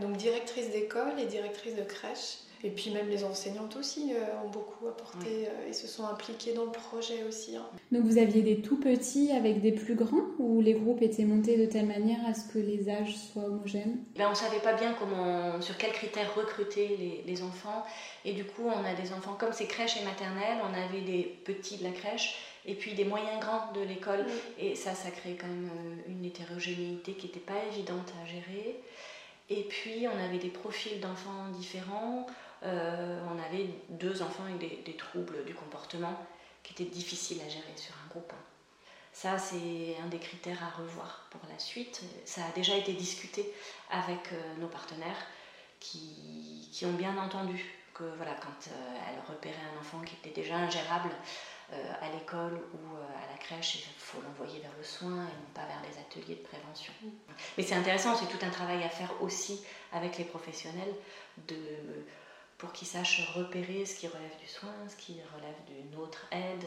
Donc 0.00 0.16
directrice 0.16 0.70
d'école 0.70 1.18
et 1.18 1.26
directrice 1.26 1.74
de 1.74 1.82
crèche. 1.82 2.38
Et 2.64 2.70
puis 2.70 2.90
même 2.90 3.08
les 3.08 3.24
enseignantes 3.24 3.74
aussi 3.76 4.12
euh, 4.14 4.44
ont 4.44 4.48
beaucoup 4.48 4.86
apporté 4.86 5.48
euh, 5.48 5.68
et 5.68 5.72
se 5.72 5.88
sont 5.88 6.06
impliquées 6.06 6.52
dans 6.52 6.64
le 6.64 6.70
projet 6.70 7.24
aussi. 7.28 7.56
Hein. 7.56 7.66
Donc 7.90 8.04
vous 8.04 8.18
aviez 8.18 8.42
des 8.42 8.60
tout 8.60 8.78
petits 8.78 9.32
avec 9.32 9.60
des 9.60 9.72
plus 9.72 9.96
grands 9.96 10.28
ou 10.38 10.60
les 10.60 10.74
groupes 10.74 11.02
étaient 11.02 11.24
montés 11.24 11.56
de 11.56 11.66
telle 11.66 11.86
manière 11.86 12.24
à 12.24 12.34
ce 12.34 12.52
que 12.52 12.58
les 12.58 12.88
âges 12.88 13.16
soient 13.16 13.46
homogènes? 13.46 13.98
Ben, 14.16 14.26
On 14.28 14.30
ne 14.30 14.36
savait 14.36 14.60
pas 14.60 14.74
bien 14.74 14.94
comment, 14.96 15.60
sur 15.60 15.76
quels 15.76 15.92
critères 15.92 16.32
recruter 16.36 17.22
les, 17.26 17.42
enfants. 17.42 17.84
Et 18.24 18.32
du 18.32 18.44
coup, 18.44 18.62
on 18.66 18.84
a 18.84 18.94
des 18.94 19.12
enfants, 19.12 19.34
comme 19.36 19.52
c'est 19.52 19.66
crèche 19.66 19.96
et 20.00 20.04
maternelle, 20.04 20.58
on 20.62 20.72
avait 20.72 21.00
des 21.00 21.24
petits 21.44 21.78
de 21.78 21.84
la 21.84 21.90
crèche 21.90 22.36
et 22.64 22.74
puis 22.74 22.94
des 22.94 23.04
moyens 23.04 23.40
grands 23.40 23.72
de 23.74 23.80
l'école. 23.80 24.24
Et 24.60 24.76
ça, 24.76 24.94
ça 24.94 25.10
crée 25.10 25.36
quand 25.40 25.48
même 25.48 25.70
euh, 25.74 26.12
une 26.12 26.24
hétérogénéité 26.24 27.14
qui 27.14 27.26
n'était 27.26 27.40
pas 27.40 27.64
évidente 27.72 28.12
à 28.22 28.26
gérer. 28.26 28.78
Et 29.48 29.64
puis, 29.64 30.06
on 30.08 30.24
avait 30.24 30.38
des 30.38 30.48
profils 30.48 31.00
d'enfants 31.00 31.48
différents. 31.54 32.26
Euh, 32.62 33.20
on 33.26 33.42
avait 33.42 33.68
deux 33.88 34.22
enfants 34.22 34.44
avec 34.44 34.84
des, 34.84 34.96
troubles 34.96 35.44
du 35.44 35.54
comportement 35.54 36.16
qui 36.62 36.72
étaient 36.74 36.90
difficiles 36.90 37.40
à 37.44 37.48
gérer 37.48 37.76
sur 37.76 37.94
un 38.04 38.08
groupe. 38.08 38.32
Ça, 39.12 39.38
c'est 39.38 39.96
un 40.02 40.06
des 40.06 40.18
critères 40.18 40.62
à 40.62 40.70
revoir 40.80 41.26
pour 41.30 41.40
la 41.50 41.58
suite. 41.58 42.02
Ça 42.24 42.42
a 42.46 42.52
déjà 42.54 42.76
été 42.76 42.92
discuté 42.92 43.44
avec 43.90 44.32
euh, 44.32 44.54
nos 44.60 44.68
partenaires 44.68 45.26
qui, 45.80 46.68
qui, 46.72 46.86
ont 46.86 46.92
bien 46.92 47.18
entendu 47.18 47.74
que 47.94 48.04
voilà, 48.16 48.34
quand 48.34 48.70
euh, 48.70 48.96
elle 49.08 49.34
repérait 49.34 49.54
un 49.74 49.80
enfant 49.80 50.00
qui 50.00 50.14
était 50.14 50.40
déjà 50.40 50.56
ingérable 50.56 51.10
à 51.72 52.08
l'école 52.12 52.60
ou 52.74 52.96
à 52.96 53.32
la 53.32 53.38
crèche, 53.38 53.76
il 53.76 53.98
faut 53.98 54.20
l'envoyer 54.22 54.60
vers 54.60 54.72
le 54.76 54.84
soin 54.84 55.10
et 55.10 55.36
non 55.36 55.52
pas 55.54 55.66
vers 55.66 55.82
les 55.82 55.98
ateliers 55.98 56.36
de 56.36 56.46
prévention. 56.46 56.92
Mais 57.56 57.62
c'est 57.64 57.74
intéressant, 57.74 58.14
c'est 58.16 58.26
tout 58.26 58.44
un 58.44 58.50
travail 58.50 58.82
à 58.84 58.88
faire 58.88 59.10
aussi 59.20 59.62
avec 59.92 60.18
les 60.18 60.24
professionnels 60.24 60.94
de 61.48 61.56
pour 62.62 62.72
qu'ils 62.72 62.86
sachent 62.86 63.28
repérer 63.34 63.84
ce 63.84 63.96
qui 63.96 64.06
relève 64.06 64.38
du 64.40 64.46
soin, 64.46 64.70
ce 64.88 64.94
qui 64.94 65.16
relève 65.34 65.56
d'une 65.66 65.98
autre 66.00 66.26
aide. 66.30 66.64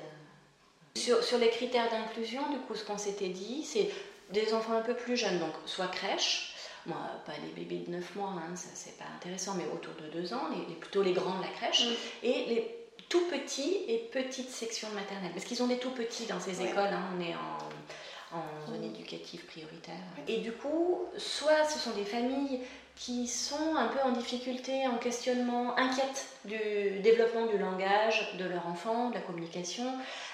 Sur, 0.96 1.38
les 1.38 1.50
critères 1.50 1.90
d'inclusion, 1.90 2.50
du 2.52 2.58
coup, 2.60 2.76
ce 2.76 2.84
qu'on 2.84 2.98
s'était 2.98 3.30
dit, 3.30 3.64
c'est 3.64 3.90
des 4.30 4.54
enfants 4.54 4.74
un 4.74 4.82
peu 4.82 4.94
plus 4.94 5.16
jeunes, 5.16 5.40
donc 5.40 5.54
soit 5.66 5.88
crèche, 5.88 6.54
moi, 6.86 6.98
pas 7.26 7.32
les 7.46 7.52
bébés 7.54 7.86
de 7.86 7.92
9 7.92 8.16
mois, 8.16 8.34
hein, 8.36 8.56
ça 8.58 8.68
c'est 8.74 8.98
pas 8.98 9.06
intéressant, 9.16 9.56
mais 9.56 9.66
autour 9.74 9.94
de 9.96 10.10
2 10.10 10.34
ans, 10.34 10.50
les, 10.50 10.76
plutôt 10.76 11.02
les 11.02 11.14
grands 11.14 11.38
de 11.38 11.44
la 11.44 11.50
crèche, 11.50 11.86
et 12.24 12.46
les 12.46 12.85
tout 13.10 13.26
petits 13.30 13.78
et 13.88 13.98
petites 14.12 14.50
sections 14.50 14.90
maternelles, 14.90 15.32
parce 15.32 15.46
qu'ils 15.46 15.62
ont 15.64 15.68
des 15.68 15.78
tout 15.78 15.92
petits 15.92 16.26
dans 16.26 16.40
ces 16.40 16.62
écoles, 16.62 16.92
hein, 16.92 17.04
on 17.18 17.22
est 17.22 17.36
en, 17.36 18.38
en 18.38 18.72
zone 18.72 18.84
éducative 18.84 19.46
prioritaire. 19.46 19.96
Et 20.28 20.38
du 20.38 20.52
coup, 20.52 21.04
soit 21.18 21.66
ce 21.66 21.80
sont 21.80 21.92
des 21.92 22.06
familles 22.06 22.62
qui 22.96 23.28
sont 23.28 23.76
un 23.76 23.88
peu 23.88 24.00
en 24.06 24.12
difficulté, 24.12 24.88
en 24.88 24.98
questionnement, 24.98 25.78
inquiètes 25.78 26.28
du 26.46 27.00
développement 27.02 27.46
du 27.46 27.58
langage 27.58 28.38
de 28.38 28.46
leur 28.46 28.66
enfant, 28.68 29.10
de 29.10 29.16
la 29.16 29.22
communication, 29.22 29.86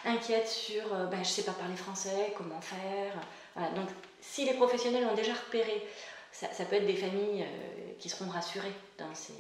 inquiètes 0.06 0.48
sur 0.48 0.84
ben, 1.10 1.16
je 1.16 1.20
ne 1.20 1.24
sais 1.24 1.44
pas 1.44 1.54
parler 1.54 1.76
français, 1.76 2.34
comment 2.38 2.62
faire. 2.62 3.14
Donc 3.76 3.90
si 4.22 4.46
les 4.46 4.54
professionnels 4.54 5.06
ont 5.12 5.16
déjà 5.16 5.34
repéré, 5.34 5.84
ça, 6.32 6.66
peut 6.66 6.76
être 6.76 6.88
des 6.88 6.96
familles 6.96 7.44
euh, 7.44 7.94
qui 8.00 8.10
seront 8.10 8.30
rassurées 8.30 8.74
dans 8.98 9.14
ces, 9.14 9.34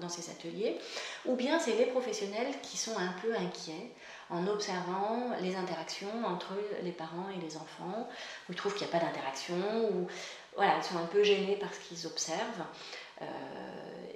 dans, 0.00 0.08
ces 0.08 0.30
ateliers, 0.30 0.78
ou 1.26 1.36
bien 1.36 1.58
c'est 1.58 1.76
les 1.76 1.86
professionnels 1.86 2.52
qui 2.62 2.76
sont 2.76 2.96
un 2.98 3.14
peu 3.22 3.34
inquiets 3.34 3.90
en 4.30 4.46
observant 4.46 5.30
les 5.40 5.54
interactions 5.56 6.24
entre 6.26 6.54
les 6.82 6.92
parents 6.92 7.28
et 7.30 7.40
les 7.40 7.56
enfants, 7.56 8.08
où 8.48 8.52
ils 8.52 8.56
trouvent 8.56 8.74
qu'il 8.74 8.86
n'y 8.86 8.92
a 8.92 8.98
pas 8.98 9.04
d'interaction, 9.04 9.54
ou 9.92 10.06
voilà, 10.56 10.76
ils 10.78 10.84
sont 10.84 10.98
un 10.98 11.06
peu 11.06 11.22
gênés 11.22 11.56
par 11.56 11.72
ce 11.72 11.80
qu'ils 11.80 12.06
observent. 12.06 12.64
Euh, 13.22 13.24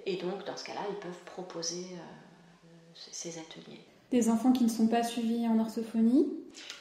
et 0.07 0.17
donc, 0.17 0.45
dans 0.45 0.57
ce 0.57 0.65
cas-là, 0.65 0.81
ils 0.89 0.97
peuvent 0.97 1.25
proposer 1.25 1.87
euh, 1.93 3.05
ces 3.13 3.39
ateliers. 3.39 3.81
Des 4.11 4.29
enfants 4.31 4.53
qui 4.53 4.65
ne 4.65 4.71
sont 4.71 4.89
pas 4.89 5.03
suivis 5.03 5.47
en 5.47 5.59
orthophonie? 5.61 6.27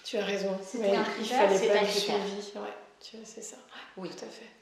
Tu 0.03 0.17
as 0.17 0.23
raison. 0.23 0.57
C'est 0.63 0.95
un 0.95 1.03
critère. 1.03 1.49
C'est 1.51 1.71
un 1.71 1.83
critère. 1.83 2.15
Ouais, 2.55 3.19
c'est 3.23 3.43
ça. 3.43 3.57
Oui, 3.97 4.09
tout 4.09 4.25
à 4.25 4.29
fait. 4.29 4.56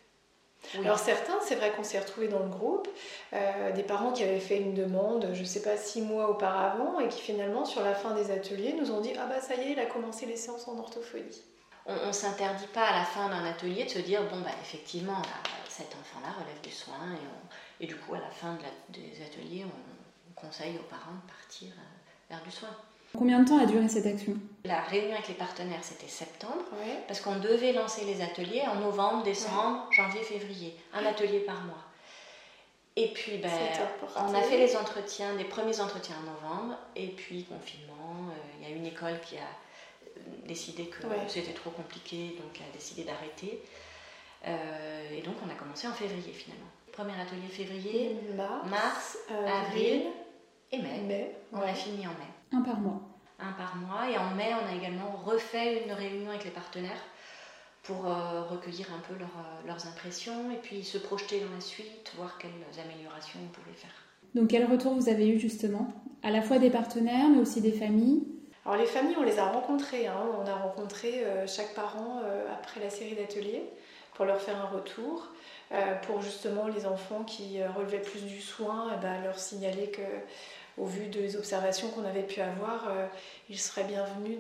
Alors 0.80 1.00
certains, 1.00 1.40
c'est 1.42 1.56
vrai 1.56 1.72
qu'on 1.72 1.84
s'est 1.84 2.00
retrouvés 2.00 2.28
dans 2.28 2.40
le 2.40 2.50
groupe, 2.50 2.88
euh, 3.34 3.72
des 3.72 3.84
parents 3.84 4.12
qui 4.12 4.24
avaient 4.24 4.40
fait 4.40 4.58
une 4.58 4.74
demande, 4.74 5.30
je 5.34 5.42
ne 5.42 5.46
sais 5.46 5.62
pas, 5.62 5.78
six 5.78 6.02
mois 6.02 6.30
auparavant, 6.30 7.00
et 7.00 7.08
qui 7.08 7.22
finalement, 7.22 7.66
sur 7.66 7.82
la 7.82 7.94
fin 7.94 8.14
des 8.16 8.32
ateliers, 8.32 8.76
nous 8.80 8.92
ont 8.92 9.02
dit 9.02 9.12
Ah 9.20 9.26
bah 9.28 9.40
ça 9.40 9.56
y 9.56 9.62
est, 9.62 9.72
il 9.74 9.80
a 9.80 9.86
commencé 9.86 10.26
les 10.26 10.38
séances 10.38 10.68
en 10.68 10.78
orthophonie 10.78 11.44
on 11.86 12.08
ne 12.08 12.12
s'interdit 12.12 12.68
pas 12.68 12.88
à 12.88 13.00
la 13.00 13.06
fin 13.06 13.30
d'un 13.30 13.46
atelier 13.46 13.86
de 13.86 13.90
se 13.90 14.00
dire 14.00 14.24
bon 14.24 14.40
bah 14.42 14.50
effectivement 14.62 15.22
cet 15.70 15.94
enfant-là 15.96 16.32
relève 16.32 16.62
du 16.62 16.72
soin 16.72 17.16
et, 17.80 17.86
du 17.86 17.96
coup 17.96 18.16
à 18.16 18.20
la 18.20 18.30
fin 18.30 18.58
des 18.90 19.22
ateliers 19.22 19.66
on, 19.66 20.32
conseille 20.34 20.78
aux 20.78 20.90
parents 20.90 21.16
de 21.24 21.32
partir 21.32 21.70
euh, 21.70 22.30
vers 22.30 22.44
du 22.44 22.52
soin. 22.52 22.70
Combien 23.18 23.40
de 23.40 23.48
temps 23.48 23.60
a 23.60 23.66
duré 23.66 23.88
cette 23.88 24.06
action? 24.06 24.34
La 24.64 24.82
réunion 24.82 25.14
avec 25.14 25.28
les 25.28 25.36
partenaires 25.36 25.84
c'était 25.84 26.08
septembre 26.08 26.64
parce 27.08 27.22
qu'on 27.22 27.38
devait 27.38 27.74
lancer 27.74 28.04
les 28.06 28.22
ateliers 28.22 28.64
en 28.68 28.76
novembre, 28.76 29.24
décembre, 29.24 29.88
janvier, 29.92 30.22
février, 30.22 30.76
un 30.94 31.06
atelier 31.06 31.40
par 31.40 31.62
mois. 31.62 31.84
Et 32.98 33.10
puis, 33.10 33.40
ben, 33.40 33.52
on 34.16 34.34
a 34.34 34.42
fait 34.42 34.58
les 34.58 34.78
entretiens, 34.78 35.36
des 35.36 35.44
premiers 35.44 35.82
entretiens 35.82 36.16
en 36.16 36.32
novembre, 36.32 36.78
et 36.96 37.08
puis 37.08 37.44
confinement. 37.44 38.30
Euh, 38.30 38.58
il 38.58 38.70
y 38.70 38.72
a 38.72 38.76
une 38.76 38.86
école 38.86 39.20
qui 39.20 39.36
a 39.36 40.48
décidé 40.48 40.86
que 40.86 41.04
c'était 41.28 41.52
trop 41.52 41.72
compliqué, 41.72 42.38
donc 42.40 42.58
a 42.62 42.74
décidé 42.74 43.04
d'arrêter. 43.04 43.62
Euh, 44.48 45.10
et 45.12 45.22
donc 45.22 45.36
on 45.46 45.50
a 45.50 45.56
commencé 45.56 45.88
en 45.88 45.94
février 45.94 46.32
finalement. 46.32 46.68
Premier 46.94 47.20
atelier 47.20 47.50
février, 47.50 48.16
mars, 48.66 49.18
avril 49.30 50.04
et 50.72 50.78
mai. 50.78 51.36
On 51.52 51.60
a 51.60 51.74
fini 51.74 52.08
en 52.08 52.12
mai. 52.12 52.35
Un 52.56 52.62
par 52.62 52.80
mois. 52.80 53.02
Un 53.40 53.52
par 53.54 53.76
mois. 53.76 54.10
Et 54.10 54.18
en 54.18 54.34
mai, 54.36 54.52
on 54.54 54.72
a 54.72 54.76
également 54.76 55.12
refait 55.26 55.84
une 55.86 55.92
réunion 55.92 56.30
avec 56.30 56.46
les 56.46 56.52
partenaires 56.52 57.04
pour 57.84 58.08
euh, 58.08 58.44
recueillir 58.44 58.88
un 58.94 59.00
peu 59.00 59.14
euh, 59.14 59.68
leurs 59.68 59.86
impressions 59.88 60.52
et 60.52 60.58
puis 60.58 60.84
se 60.84 60.98
projeter 60.98 61.40
dans 61.40 61.54
la 61.54 61.62
suite, 61.62 62.14
voir 62.18 62.38
quelles 62.38 62.52
améliorations 62.84 63.40
on 63.44 63.50
pouvait 63.50 63.76
faire. 63.76 63.94
Donc 64.34 64.50
quel 64.50 64.66
retour 64.66 64.94
vous 64.94 65.10
avez 65.10 65.28
eu 65.28 65.40
justement 65.40 65.88
À 66.24 66.32
la 66.32 66.42
fois 66.42 66.58
des 66.60 66.70
partenaires, 66.70 67.30
mais 67.30 67.40
aussi 67.40 67.62
des 67.62 67.72
familles? 67.72 68.24
Alors 68.66 68.78
les 68.78 68.88
familles, 68.88 69.16
on 69.20 69.24
les 69.24 69.38
a 69.38 69.46
rencontrées. 69.46 70.08
Hein. 70.08 70.18
On 70.42 70.48
a 70.48 70.56
rencontré 70.56 71.24
euh, 71.24 71.46
chaque 71.46 71.76
parent 71.76 72.22
euh, 72.24 72.52
après 72.52 72.80
la 72.80 72.90
série 72.90 73.14
d'ateliers 73.16 73.64
pour 74.16 74.26
leur 74.26 74.42
faire 74.42 74.58
un 74.58 74.76
retour, 74.76 75.28
euh, 75.72 75.96
pour 76.08 76.22
justement 76.22 76.68
les 76.68 76.86
enfants 76.86 77.24
qui 77.24 77.64
relevaient 77.64 78.02
plus 78.02 78.24
du 78.24 78.42
soin, 78.42 78.92
eh 78.94 79.02
ben, 79.02 79.22
leur 79.24 79.38
signaler 79.38 79.92
que 79.92 80.02
au 80.78 80.86
vu 80.86 81.08
des 81.08 81.36
observations 81.36 81.90
qu'on 81.90 82.06
avait 82.06 82.24
pu 82.24 82.42
avoir, 82.42 82.90
ils 83.50 83.60
seraient 83.60 83.86
bienvenus 83.86 84.40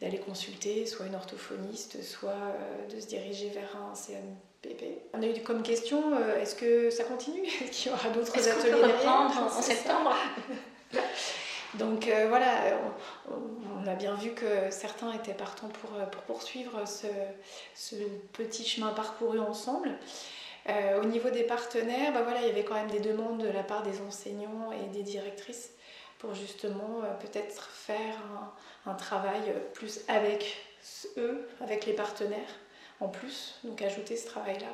d'aller 0.00 0.18
consulter 0.18 0.86
soit 0.86 1.06
une 1.06 1.14
orthophoniste, 1.14 2.02
soit 2.02 2.54
de 2.94 3.00
se 3.00 3.06
diriger 3.06 3.48
vers 3.50 3.76
un 3.76 3.94
CMPP. 3.94 4.84
On 5.12 5.22
a 5.22 5.26
eu 5.26 5.40
comme 5.42 5.62
question, 5.62 6.02
est-ce 6.40 6.54
que 6.54 6.90
ça 6.90 7.04
continue? 7.04 7.44
Est-ce 7.44 7.70
qu'il 7.70 7.90
y 7.90 7.94
aura 7.94 8.10
d'autres 8.10 8.48
ateliers 8.48 8.82
reprendre 8.82 9.54
en 9.56 9.62
septembre? 9.62 10.14
Donc 11.78 12.06
euh, 12.06 12.26
voilà, 12.28 12.78
on, 13.28 13.86
a 13.86 13.94
bien 13.94 14.14
vu 14.14 14.30
que 14.30 14.70
certains 14.70 15.12
étaient 15.12 15.34
partants 15.34 15.68
pour, 15.68 15.90
euh, 15.94 16.04
poursuivre 16.26 16.84
ce, 16.86 17.94
petit 18.32 18.64
chemin 18.64 18.90
parcouru 18.90 19.40
ensemble. 19.40 19.90
Euh, 20.68 21.02
au 21.02 21.04
niveau 21.04 21.30
des 21.30 21.42
partenaires, 21.42 22.12
bah 22.12 22.22
voilà, 22.22 22.40
il 22.40 22.48
y 22.48 22.50
avait 22.50 22.64
quand 22.64 22.74
même 22.74 22.90
des 22.90 23.00
demandes 23.00 23.42
de 23.42 23.48
la 23.48 23.62
part 23.62 23.82
des 23.82 24.00
enseignants 24.00 24.72
et 24.72 24.86
des 24.88 25.02
directrices 25.02 25.70
pour 26.18 26.34
justement 26.34 27.02
peut-être 27.20 27.68
faire 27.68 28.16
un, 28.86 28.94
travail 28.94 29.42
plus 29.74 30.00
avec 30.08 30.56
eux, 31.18 31.46
avec 31.60 31.84
les 31.84 31.92
partenaires 31.92 32.48
en 33.00 33.08
plus, 33.08 33.56
donc 33.64 33.82
ajouter 33.82 34.16
ce 34.16 34.26
travail-là. 34.26 34.68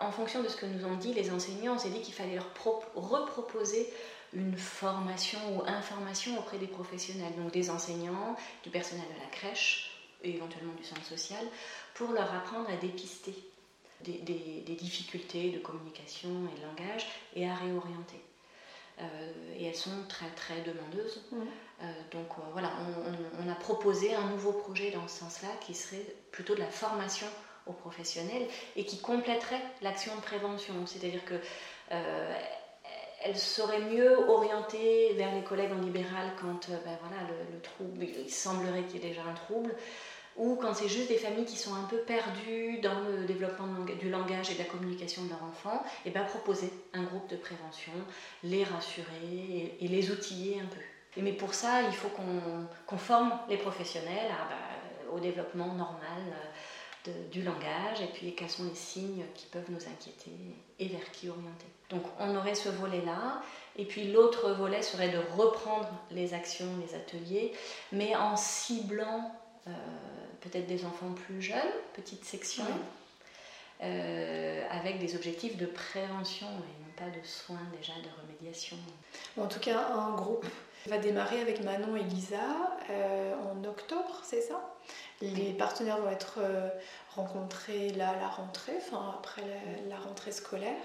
En 0.00 0.12
fonction 0.12 0.42
de 0.42 0.48
ce 0.48 0.56
que 0.56 0.66
nous 0.66 0.84
ont 0.86 0.96
dit 0.96 1.12
les 1.12 1.32
enseignants, 1.32 1.74
on 1.74 1.78
s'est 1.78 1.90
dit 1.90 2.02
qu'il 2.02 2.14
fallait 2.14 2.36
leur 2.36 2.50
reproposer 2.94 3.92
une 4.32 4.56
formation 4.56 5.38
ou 5.56 5.62
information 5.66 6.38
auprès 6.38 6.58
des 6.58 6.66
professionnels, 6.66 7.34
donc 7.36 7.52
des 7.52 7.70
enseignants, 7.70 8.36
du 8.62 8.70
personnel 8.70 9.04
de 9.14 9.20
la 9.20 9.30
crèche 9.30 9.90
et 10.22 10.36
éventuellement 10.36 10.74
du 10.74 10.84
centre 10.84 11.04
social, 11.04 11.44
pour 11.94 12.12
leur 12.12 12.32
apprendre 12.32 12.70
à 12.70 12.76
dépister 12.76 13.34
des, 14.04 14.74
difficultés 14.74 15.50
de 15.50 15.58
communication 15.58 16.28
et 16.28 16.60
de 16.60 16.66
langage 16.66 17.06
et 17.34 17.48
à 17.48 17.54
réorienter. 17.54 18.20
et 19.58 19.64
elles 19.64 19.76
sont 19.76 20.04
très 20.08 20.30
très 20.30 20.60
demandeuses. 20.62 21.22
donc 22.10 22.28
voilà, 22.52 22.72
on, 23.38 23.48
a 23.48 23.54
proposé 23.54 24.14
un 24.14 24.26
nouveau 24.28 24.52
projet 24.52 24.90
dans 24.90 25.06
ce 25.08 25.20
sens-là 25.20 25.50
qui 25.60 25.74
serait 25.74 26.04
plutôt 26.30 26.54
de 26.54 26.60
la 26.60 26.70
formation 26.70 27.26
aux 27.66 27.72
professionnels 27.72 28.46
et 28.76 28.84
qui 28.84 28.98
compléterait 29.00 29.62
l'action 29.82 30.14
de 30.16 30.20
prévention. 30.20 30.74
C'est-à-dire 30.86 31.24
que 31.24 31.40
elle 33.24 33.38
serait 33.38 33.80
mieux 33.80 34.28
orientée 34.28 35.12
vers 35.14 35.34
les 35.34 35.42
collègues 35.42 35.72
en 35.72 35.80
libéral 35.80 36.32
quand 36.40 36.68
ben 36.68 36.98
voilà, 37.00 37.22
le, 37.52 37.60
trouble, 37.60 38.04
il 38.04 38.30
semblerait 38.30 38.82
qu'il 38.84 39.00
y 39.00 39.04
ait 39.04 39.08
déjà 39.10 39.22
un 39.22 39.34
trouble, 39.34 39.74
ou 40.36 40.56
quand 40.56 40.74
c'est 40.74 40.88
juste 40.88 41.08
des 41.08 41.16
familles 41.16 41.44
qui 41.44 41.56
sont 41.56 41.74
un 41.74 41.84
peu 41.84 41.98
perdues 41.98 42.78
dans 42.78 43.00
le 43.00 43.24
développement 43.24 43.66
du 44.00 44.10
langage 44.10 44.50
et 44.50 44.54
de 44.54 44.58
la 44.58 44.64
communication 44.64 45.24
de 45.24 45.30
leur 45.30 45.42
enfant, 45.42 45.82
et 46.06 46.10
bien 46.10 46.24
proposer 46.24 46.70
un 46.94 47.02
groupe 47.02 47.28
de 47.28 47.36
prévention, 47.36 47.92
les 48.42 48.64
rassurer 48.64 49.76
et, 49.80 49.88
les 49.88 50.10
outiller 50.10 50.60
un 50.60 50.66
peu. 50.66 51.20
mais 51.20 51.32
pour 51.32 51.54
ça, 51.54 51.82
il 51.82 51.92
faut 51.92 52.08
qu'on 52.08 52.98
forme 52.98 53.32
les 53.48 53.58
professionnels 53.58 54.30
ben, 54.48 55.14
au 55.14 55.20
développement 55.20 55.74
normal 55.74 56.22
euh, 57.08 57.10
du 57.30 57.42
langage 57.42 58.00
et 58.00 58.06
puis 58.14 58.34
quels 58.34 58.48
sont 58.48 58.64
les 58.64 58.74
signes 58.74 59.24
qui 59.34 59.46
peuvent 59.46 59.70
nous 59.70 59.88
inquiéter 59.88 60.30
et 60.78 60.88
vers 60.88 61.10
qui 61.10 61.28
orienter. 61.28 61.66
Donc 61.90 62.02
on 62.18 62.36
aurait 62.36 62.54
ce 62.54 62.68
volet-là. 62.68 63.42
Et 63.76 63.84
puis 63.84 64.12
l'autre 64.12 64.52
volet 64.52 64.82
serait 64.82 65.08
de 65.08 65.18
reprendre 65.36 65.88
les 66.10 66.32
actions, 66.34 66.68
les 66.80 66.94
ateliers, 66.94 67.52
mais 67.90 68.14
en 68.14 68.36
ciblant 68.36 69.32
euh, 69.66 69.70
peut-être 70.40 70.66
des 70.66 70.84
enfants 70.84 71.12
plus 71.26 71.40
jeunes, 71.40 71.72
petite 71.94 72.24
section, 72.24 72.64
euh, 73.82 74.62
avec 74.70 75.00
des 75.00 75.16
objectifs 75.16 75.56
de 75.56 75.66
prévention 75.66 76.46
et 76.46 76.84
non 76.84 76.92
pas 76.96 77.18
de 77.18 77.24
soins 77.26 77.58
déjà, 77.76 77.92
de 77.94 78.22
remédiation. 78.22 78.76
En 79.36 79.48
tout 79.48 79.58
cas, 79.58 79.88
un 79.88 80.14
groupe 80.14 80.46
va 80.86 80.98
démarrer 80.98 81.40
avec 81.40 81.64
Manon 81.64 81.96
et 81.96 82.04
Lisa 82.04 82.36
euh, 82.90 83.34
en 83.34 83.64
octobre, 83.64 84.20
c'est 84.22 84.40
ça? 84.40 84.76
Les 85.20 85.52
partenaires 85.52 85.98
vont 85.98 86.10
être 86.10 86.38
euh, 86.38 86.68
rencontrés 87.16 87.90
là 87.90 88.10
à 88.10 88.20
la 88.20 88.28
rentrée, 88.28 88.74
enfin 88.76 89.16
après 89.18 89.42
la, 89.88 89.96
rentrée 89.96 90.30
scolaire, 90.30 90.82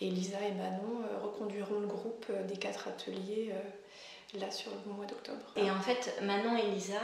et 0.00 0.10
Lisa 0.10 0.38
et 0.40 0.52
Manon 0.52 1.02
reconduiront 1.22 1.78
le 1.78 1.86
groupe 1.86 2.26
des 2.48 2.56
quatre 2.56 2.88
ateliers 2.88 3.52
là 4.38 4.50
sur 4.50 4.70
le 4.86 4.92
mois 4.92 5.06
d'octobre. 5.06 5.40
Et 5.56 5.70
en 5.70 5.80
fait, 5.80 6.18
Manon 6.22 6.56
et 6.56 6.70
Lisa 6.70 7.00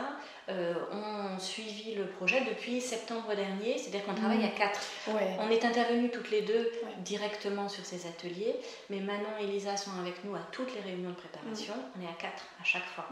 euh, 0.49 0.75
ont 0.93 1.39
suivi 1.39 1.95
le 1.95 2.07
projet 2.07 2.45
depuis 2.45 2.81
septembre 2.81 3.35
dernier, 3.35 3.79
c'est-à-dire 3.79 4.05
qu'on 4.05 4.15
travaille 4.15 4.45
à 4.45 4.49
quatre. 4.49 4.81
On 5.09 5.51
est 5.51 5.65
intervenus 5.65 6.11
toutes 6.13 6.31
les 6.31 6.43
deux 6.43 6.71
directement 6.99 7.69
sur 7.69 7.85
ces 7.85 8.07
ateliers, 8.07 8.55
mais 8.91 9.01
Manon 9.01 9.37
et 9.41 9.47
Lisa 9.47 9.77
sont 9.77 9.91
avec 10.01 10.25
nous 10.25 10.35
à 10.35 10.41
toutes 10.53 10.75
les 10.75 10.81
réunions 10.81 11.11
de 11.11 11.17
préparation. 11.17 11.75
On 11.99 12.03
est 12.03 12.09
à 12.09 12.15
quatre 12.15 12.45
à 12.61 12.65
chaque 12.65 12.87
fois. 12.87 13.09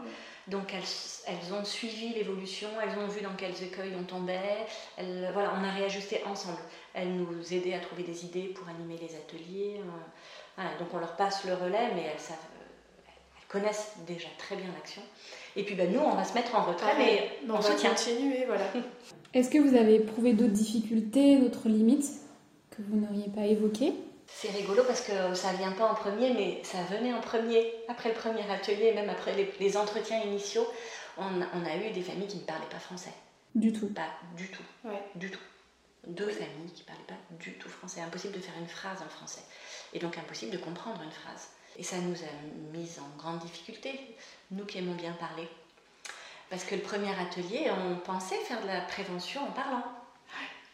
Donc 0.47 0.73
elles, 0.73 0.83
elles, 1.27 1.53
ont 1.53 1.65
suivi 1.65 2.09
l'évolution, 2.09 2.69
elles 2.81 2.97
ont 2.99 3.07
vu 3.07 3.21
dans 3.21 3.35
quels 3.35 3.61
écueils 3.63 3.93
on 3.99 4.03
tombait. 4.03 4.65
Elles, 4.97 5.29
voilà, 5.33 5.53
on 5.59 5.63
a 5.63 5.71
réajusté 5.71 6.21
ensemble. 6.25 6.59
Elles 6.93 7.13
nous 7.13 7.53
aidaient 7.53 7.73
à 7.73 7.79
trouver 7.79 8.03
des 8.03 8.25
idées 8.25 8.47
pour 8.47 8.67
animer 8.69 8.97
les 8.97 9.15
ateliers. 9.15 9.81
Euh, 10.57 10.63
donc 10.79 10.87
on 10.93 10.99
leur 10.99 11.15
passe 11.15 11.43
le 11.45 11.53
relais, 11.53 11.91
mais 11.95 12.03
elles 12.13 12.19
savent 12.19 12.37
connaissent 13.47 13.93
déjà 14.07 14.27
très 14.37 14.55
bien 14.55 14.67
l'action. 14.75 15.01
Et 15.55 15.63
puis 15.63 15.75
ben, 15.75 15.91
nous, 15.91 15.99
on 15.99 16.15
va 16.15 16.23
se 16.23 16.33
mettre 16.33 16.55
en 16.55 16.63
retrait, 16.63 16.93
mais 16.97 17.31
on, 17.49 17.59
va 17.59 17.69
continuer. 17.69 18.45
Voilà. 18.45 18.65
Est-ce 19.33 19.49
que 19.49 19.57
vous 19.57 19.75
avez 19.75 19.95
éprouvé 19.95 20.33
d'autres 20.33 20.53
difficultés, 20.53 21.37
d'autres 21.37 21.69
limites 21.69 22.09
que 22.71 22.81
vous 22.81 22.97
n'auriez 22.97 23.29
pas 23.29 23.45
évoquées? 23.45 23.93
C'est 24.27 24.49
rigolo 24.49 24.83
parce 24.85 25.01
que 25.01 25.33
ça 25.33 25.53
vient 25.53 25.71
pas 25.71 25.85
en 25.85 25.93
premier, 25.93 26.33
mais 26.33 26.61
ça 26.63 26.79
venait 26.83 27.13
en 27.13 27.21
premier, 27.21 27.73
après 27.87 28.09
le 28.09 28.15
premier 28.15 28.49
atelier, 28.49 28.93
même 28.93 29.09
après 29.09 29.33
les, 29.59 29.77
entretiens 29.77 30.21
initiaux. 30.23 30.65
On, 31.17 31.23
a 31.41 31.75
eu 31.77 31.91
des 31.91 32.01
familles 32.01 32.27
qui 32.27 32.37
ne 32.37 32.43
parlaient 32.43 32.65
pas 32.69 32.79
français. 32.79 33.13
Du 33.53 33.71
tout 33.71 33.87
Pas 33.87 34.09
du 34.35 34.49
tout. 34.49 34.63
Ouais. 34.83 35.01
Du 35.15 35.31
tout. 35.31 35.39
Deux 36.07 36.27
familles 36.27 36.71
qui 36.73 36.81
ne 36.81 36.87
parlaient 36.87 37.07
pas 37.07 37.35
du 37.39 37.53
tout 37.53 37.69
français. 37.69 38.01
Impossible 38.01 38.33
de 38.33 38.39
faire 38.39 38.53
une 38.59 38.67
phrase 38.67 39.01
en 39.01 39.09
français. 39.09 39.41
Et 39.93 39.99
donc 39.99 40.17
impossible 40.17 40.51
de 40.51 40.57
comprendre 40.57 41.01
une 41.01 41.11
phrase. 41.11 41.47
Et 41.77 41.83
ça 41.83 41.97
nous 41.97 42.15
a 42.15 42.77
mis 42.77 42.89
en 42.99 43.17
grande 43.17 43.39
difficulté, 43.39 43.99
nous 44.51 44.65
qui 44.65 44.77
aimons 44.77 44.95
bien 44.95 45.13
parler. 45.13 45.47
Parce 46.49 46.63
que 46.63 46.75
le 46.75 46.81
premier 46.81 47.11
atelier, 47.19 47.69
on 47.71 47.97
pensait 47.97 48.37
faire 48.37 48.61
de 48.61 48.67
la 48.67 48.81
prévention 48.81 49.43
en 49.43 49.51
parlant. 49.51 49.83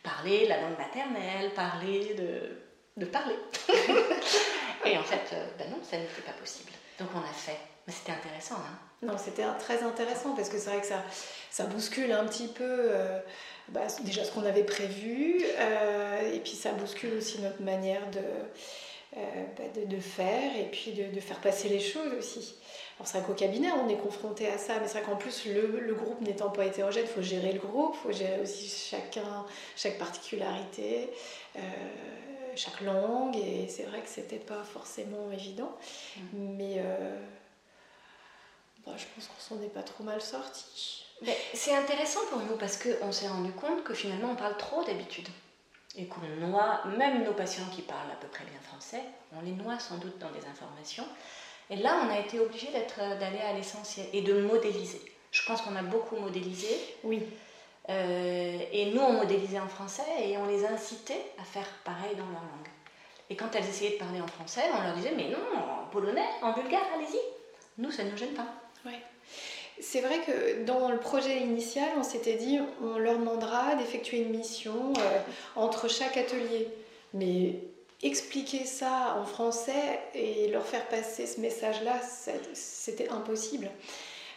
Parler 0.03 0.47
la 0.47 0.61
langue 0.61 0.77
maternelle, 0.77 1.53
parler 1.53 2.15
de, 2.15 2.57
de 2.97 3.05
parler. 3.05 3.35
Et 4.85 4.97
en 4.97 5.03
fait, 5.03 5.29
euh, 5.33 5.47
ben 5.57 5.69
non, 5.69 5.79
ça 5.83 5.97
n'était 5.97 6.21
pas 6.21 6.33
possible. 6.33 6.71
Donc 6.99 7.09
on 7.15 7.19
a 7.19 7.33
fait. 7.33 7.57
Mais 7.87 7.93
c'était 7.93 8.11
intéressant. 8.11 8.55
Hein 8.55 8.79
non, 9.01 9.17
c'était 9.17 9.45
très 9.59 9.81
intéressant 9.81 10.35
parce 10.35 10.49
que 10.49 10.59
c'est 10.59 10.69
vrai 10.69 10.81
que 10.81 10.87
ça, 10.87 11.03
ça 11.49 11.65
bouscule 11.65 12.11
un 12.11 12.25
petit 12.25 12.47
peu 12.47 12.63
euh, 12.63 13.19
bah, 13.69 13.81
déjà 14.01 14.23
ce 14.23 14.31
qu'on 14.31 14.45
avait 14.45 14.63
prévu 14.63 15.43
euh, 15.57 16.33
et 16.33 16.39
puis 16.39 16.51
ça 16.51 16.71
bouscule 16.73 17.15
aussi 17.15 17.39
notre 17.41 17.61
manière 17.63 18.07
de 18.11 18.21
bah, 19.13 19.63
de, 19.75 19.99
faire 19.99 20.55
et 20.55 20.69
puis 20.71 20.93
de, 20.93 21.19
faire 21.19 21.41
passer 21.41 21.67
les 21.67 21.81
choses 21.81 22.13
aussi. 22.17 22.55
Alors 22.95 23.07
c'est 23.07 23.17
vrai 23.17 23.27
qu'au 23.27 23.33
cabinet 23.33 23.69
on 23.71 23.89
est 23.89 23.97
confronté 23.97 24.47
à 24.47 24.57
ça, 24.57 24.79
mais 24.79 24.87
c'est 24.87 24.99
vrai 24.99 25.03
qu'en 25.03 25.17
plus 25.17 25.45
le, 25.47 25.93
groupe 25.93 26.21
n'étant 26.21 26.49
pas 26.49 26.65
hétérogène, 26.65 27.03
il 27.03 27.13
faut 27.13 27.21
gérer 27.21 27.51
le 27.51 27.59
groupe, 27.59 27.93
il 27.95 28.03
faut 28.03 28.11
gérer 28.13 28.39
aussi 28.41 28.69
chacun, 28.69 29.45
chaque 29.75 29.97
particularité, 29.97 31.09
euh, 31.57 31.59
chaque 32.55 32.79
langue, 32.79 33.35
et 33.35 33.67
c'est 33.67 33.83
vrai 33.83 33.99
que 33.99 34.07
c'était 34.07 34.37
pas 34.37 34.63
forcément 34.63 35.29
évident, 35.33 35.75
mmh. 36.15 36.21
mais 36.33 36.75
euh, 36.77 37.19
bah, 38.85 38.93
je 38.95 39.03
pense 39.13 39.27
qu'on 39.27 39.55
s'en 39.55 39.61
est 39.61 39.73
pas 39.73 39.83
trop 39.83 40.05
mal 40.05 40.21
sorti. 40.21 41.05
C'est 41.53 41.75
intéressant 41.75 42.21
pour 42.29 42.39
nous 42.39 42.55
parce 42.55 42.77
qu'on 42.77 43.11
s'est 43.11 43.27
rendu 43.27 43.51
compte 43.51 43.83
que 43.83 43.93
finalement 43.93 44.31
on 44.31 44.35
parle 44.35 44.57
trop 44.57 44.83
d'habitude 44.83 45.27
et 45.97 46.05
qu'on 46.05 46.21
noie, 46.39 46.81
même 46.97 47.23
nos 47.23 47.33
patients 47.33 47.65
qui 47.73 47.81
parlent 47.81 48.11
à 48.11 48.15
peu 48.15 48.27
près 48.27 48.45
bien 48.45 48.59
français, 48.61 49.01
on 49.35 49.41
les 49.41 49.51
noie 49.51 49.79
sans 49.79 49.97
doute 49.97 50.17
dans 50.19 50.31
des 50.31 50.45
informations. 50.47 51.05
Et 51.69 51.75
là, 51.77 52.01
on 52.05 52.09
a 52.09 52.19
été 52.19 52.39
obligé 52.39 52.67
d'aller 52.71 53.39
à 53.39 53.53
l'essentiel 53.53 54.07
et 54.13 54.21
de 54.21 54.41
modéliser. 54.41 55.01
Je 55.31 55.45
pense 55.45 55.61
qu'on 55.61 55.75
a 55.75 55.81
beaucoup 55.81 56.17
modélisé. 56.17 56.67
Oui. 57.03 57.23
Euh, 57.89 58.59
et 58.71 58.91
nous, 58.91 59.01
on 59.01 59.13
modélisait 59.13 59.59
en 59.59 59.67
français 59.67 60.03
et 60.19 60.37
on 60.37 60.45
les 60.45 60.65
incitait 60.65 61.25
à 61.39 61.43
faire 61.43 61.67
pareil 61.83 62.15
dans 62.15 62.25
leur 62.25 62.41
langue. 62.41 62.69
Et 63.29 63.35
quand 63.35 63.55
elles 63.55 63.67
essayaient 63.67 63.91
de 63.91 63.97
parler 63.97 64.19
en 64.21 64.27
français, 64.27 64.63
on 64.77 64.83
leur 64.83 64.93
disait 64.93 65.13
Mais 65.15 65.29
non, 65.29 65.37
en 65.57 65.87
polonais, 65.89 66.27
en 66.41 66.51
bulgare, 66.51 66.85
allez-y. 66.93 67.19
Nous, 67.77 67.91
ça 67.91 68.03
ne 68.03 68.11
nous 68.11 68.17
gêne 68.17 68.33
pas. 68.33 68.47
Ouais. 68.85 68.99
C'est 69.79 70.01
vrai 70.01 70.19
que 70.19 70.63
dans 70.63 70.89
le 70.89 70.99
projet 70.99 71.39
initial, 71.39 71.87
on 71.97 72.03
s'était 72.03 72.35
dit 72.35 72.59
on 72.83 72.97
leur 72.97 73.17
demandera 73.17 73.75
d'effectuer 73.75 74.17
une 74.17 74.29
mission 74.29 74.93
euh, 74.97 75.19
entre 75.55 75.87
chaque 75.87 76.17
atelier. 76.17 76.67
Mais 77.13 77.55
expliquer 78.03 78.65
ça 78.65 79.17
en 79.19 79.25
français 79.25 79.99
et 80.13 80.47
leur 80.47 80.65
faire 80.65 80.87
passer 80.87 81.27
ce 81.27 81.39
message-là, 81.39 81.99
c'était 82.53 83.09
impossible. 83.09 83.69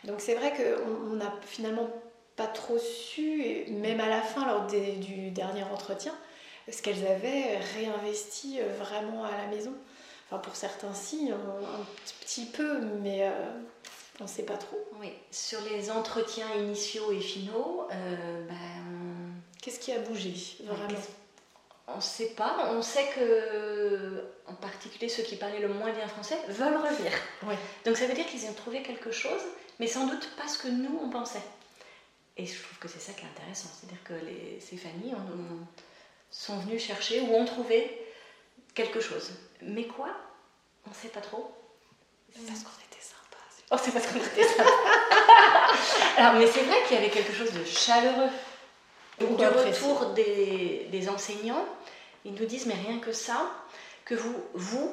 Donc 0.05 0.21
c'est 0.21 0.35
vrai 0.35 0.53
qu'on 0.53 1.15
n'a 1.15 1.33
finalement 1.47 1.89
pas 2.37 2.47
trop 2.47 2.79
su, 2.79 3.65
même 3.69 4.01
à 4.01 4.09
la 4.09 4.21
fin, 4.21 4.47
lors 4.47 4.67
du 4.67 5.31
dernier 5.31 5.63
entretien, 5.63 6.15
ce 6.71 6.83
qu'elles 6.83 7.07
avaient 7.07 7.59
réinvesti 7.77 8.59
euh, 8.61 8.77
vraiment 8.79 9.25
à 9.25 9.31
la 9.37 9.47
maison. 9.55 9.73
Enfin, 10.27 10.39
pour 10.39 10.57
certains, 10.57 10.93
si, 10.95 11.31
un, 11.31 11.85
petit 12.21 12.47
peu, 12.47 12.81
mais. 13.03 13.29
Euh, 13.29 13.31
on 14.21 14.25
ne 14.25 14.29
sait 14.29 14.45
pas 14.45 14.57
trop. 14.57 14.79
Oui, 15.01 15.13
sur 15.31 15.61
les 15.63 15.91
entretiens 15.91 16.53
initiaux 16.57 17.11
et 17.13 17.21
finaux, 17.21 17.87
euh, 17.91 18.47
ben, 18.47 19.35
qu'est-ce 19.61 19.81
qui 19.81 19.93
a 19.93 19.99
bougé 19.99 20.35
vraiment 20.65 21.01
On 21.89 21.97
ne 21.97 22.01
sait 22.01 22.31
pas. 22.31 22.71
On 22.73 22.83
sait 22.83 23.09
que, 23.15 24.25
en 24.47 24.55
particulier 24.55 25.09
ceux 25.09 25.23
qui 25.23 25.37
parlaient 25.37 25.61
le 25.61 25.69
moins 25.69 25.93
bien 25.93 26.07
français, 26.07 26.39
veulent 26.49 26.77
revenir. 26.77 27.13
Donc 27.85 27.97
ça 27.97 28.07
veut 28.07 28.15
dire 28.15 28.27
qu'ils 28.27 28.47
ont 28.47 28.55
trouvé 28.55 28.83
quelque 28.83 29.11
chose, 29.11 29.43
mais 29.81 29.87
sans 29.87 30.07
doute 30.07 30.31
pas 30.37 30.49
ce 30.49 30.59
que 30.59 30.69
nous 30.69 30.99
on 31.03 31.11
pensait. 31.11 31.43
Et 32.37 32.47
je 32.47 32.63
trouve 32.63 32.79
que 32.79 32.89
c'est 32.89 33.01
ça 33.01 33.13
qui 33.13 33.25
est 33.25 33.29
intéressant, 33.29 33.69
c'est-à-dire 33.73 34.03
que 34.05 34.15
ces 34.61 34.77
familles 34.77 35.15
sont 36.31 36.59
venues 36.59 36.81
chercher 36.81 37.21
ou 37.21 37.35
ont 37.35 37.45
trouvé 37.45 38.01
quelque 38.75 39.01
chose. 39.01 39.31
Mais 39.63 39.87
quoi? 39.87 40.09
On 40.87 40.91
ne 40.91 40.95
sait 40.95 41.09
pas 41.09 41.21
trop. 41.21 41.55
Parce 42.47 42.65
qu'on 42.65 42.84
Oh, 43.75 43.79
c'est 43.83 43.91
parce 43.91 44.07
qu'on 44.07 44.21
était 44.21 44.45
ça. 44.45 44.63
Alors, 46.17 46.35
mais 46.35 46.47
c'est 46.47 46.63
vrai 46.63 46.77
qu'il 46.87 46.97
y 46.97 47.01
avait 47.01 47.11
quelque 47.11 47.33
chose 47.33 47.53
de 47.53 47.65
chaleureux. 47.65 48.31
Du 49.19 49.25
retour 49.25 50.11
des, 50.15 50.87
des, 50.91 51.09
enseignants, 51.09 51.65
ils 52.25 52.35
nous 52.35 52.45
disent, 52.47 52.67
mais 52.67 52.75
rien 52.75 52.99
que 53.01 53.13
ça, 53.13 53.51
que 54.05 54.15
vous, 54.15 54.35
vous 54.55 54.93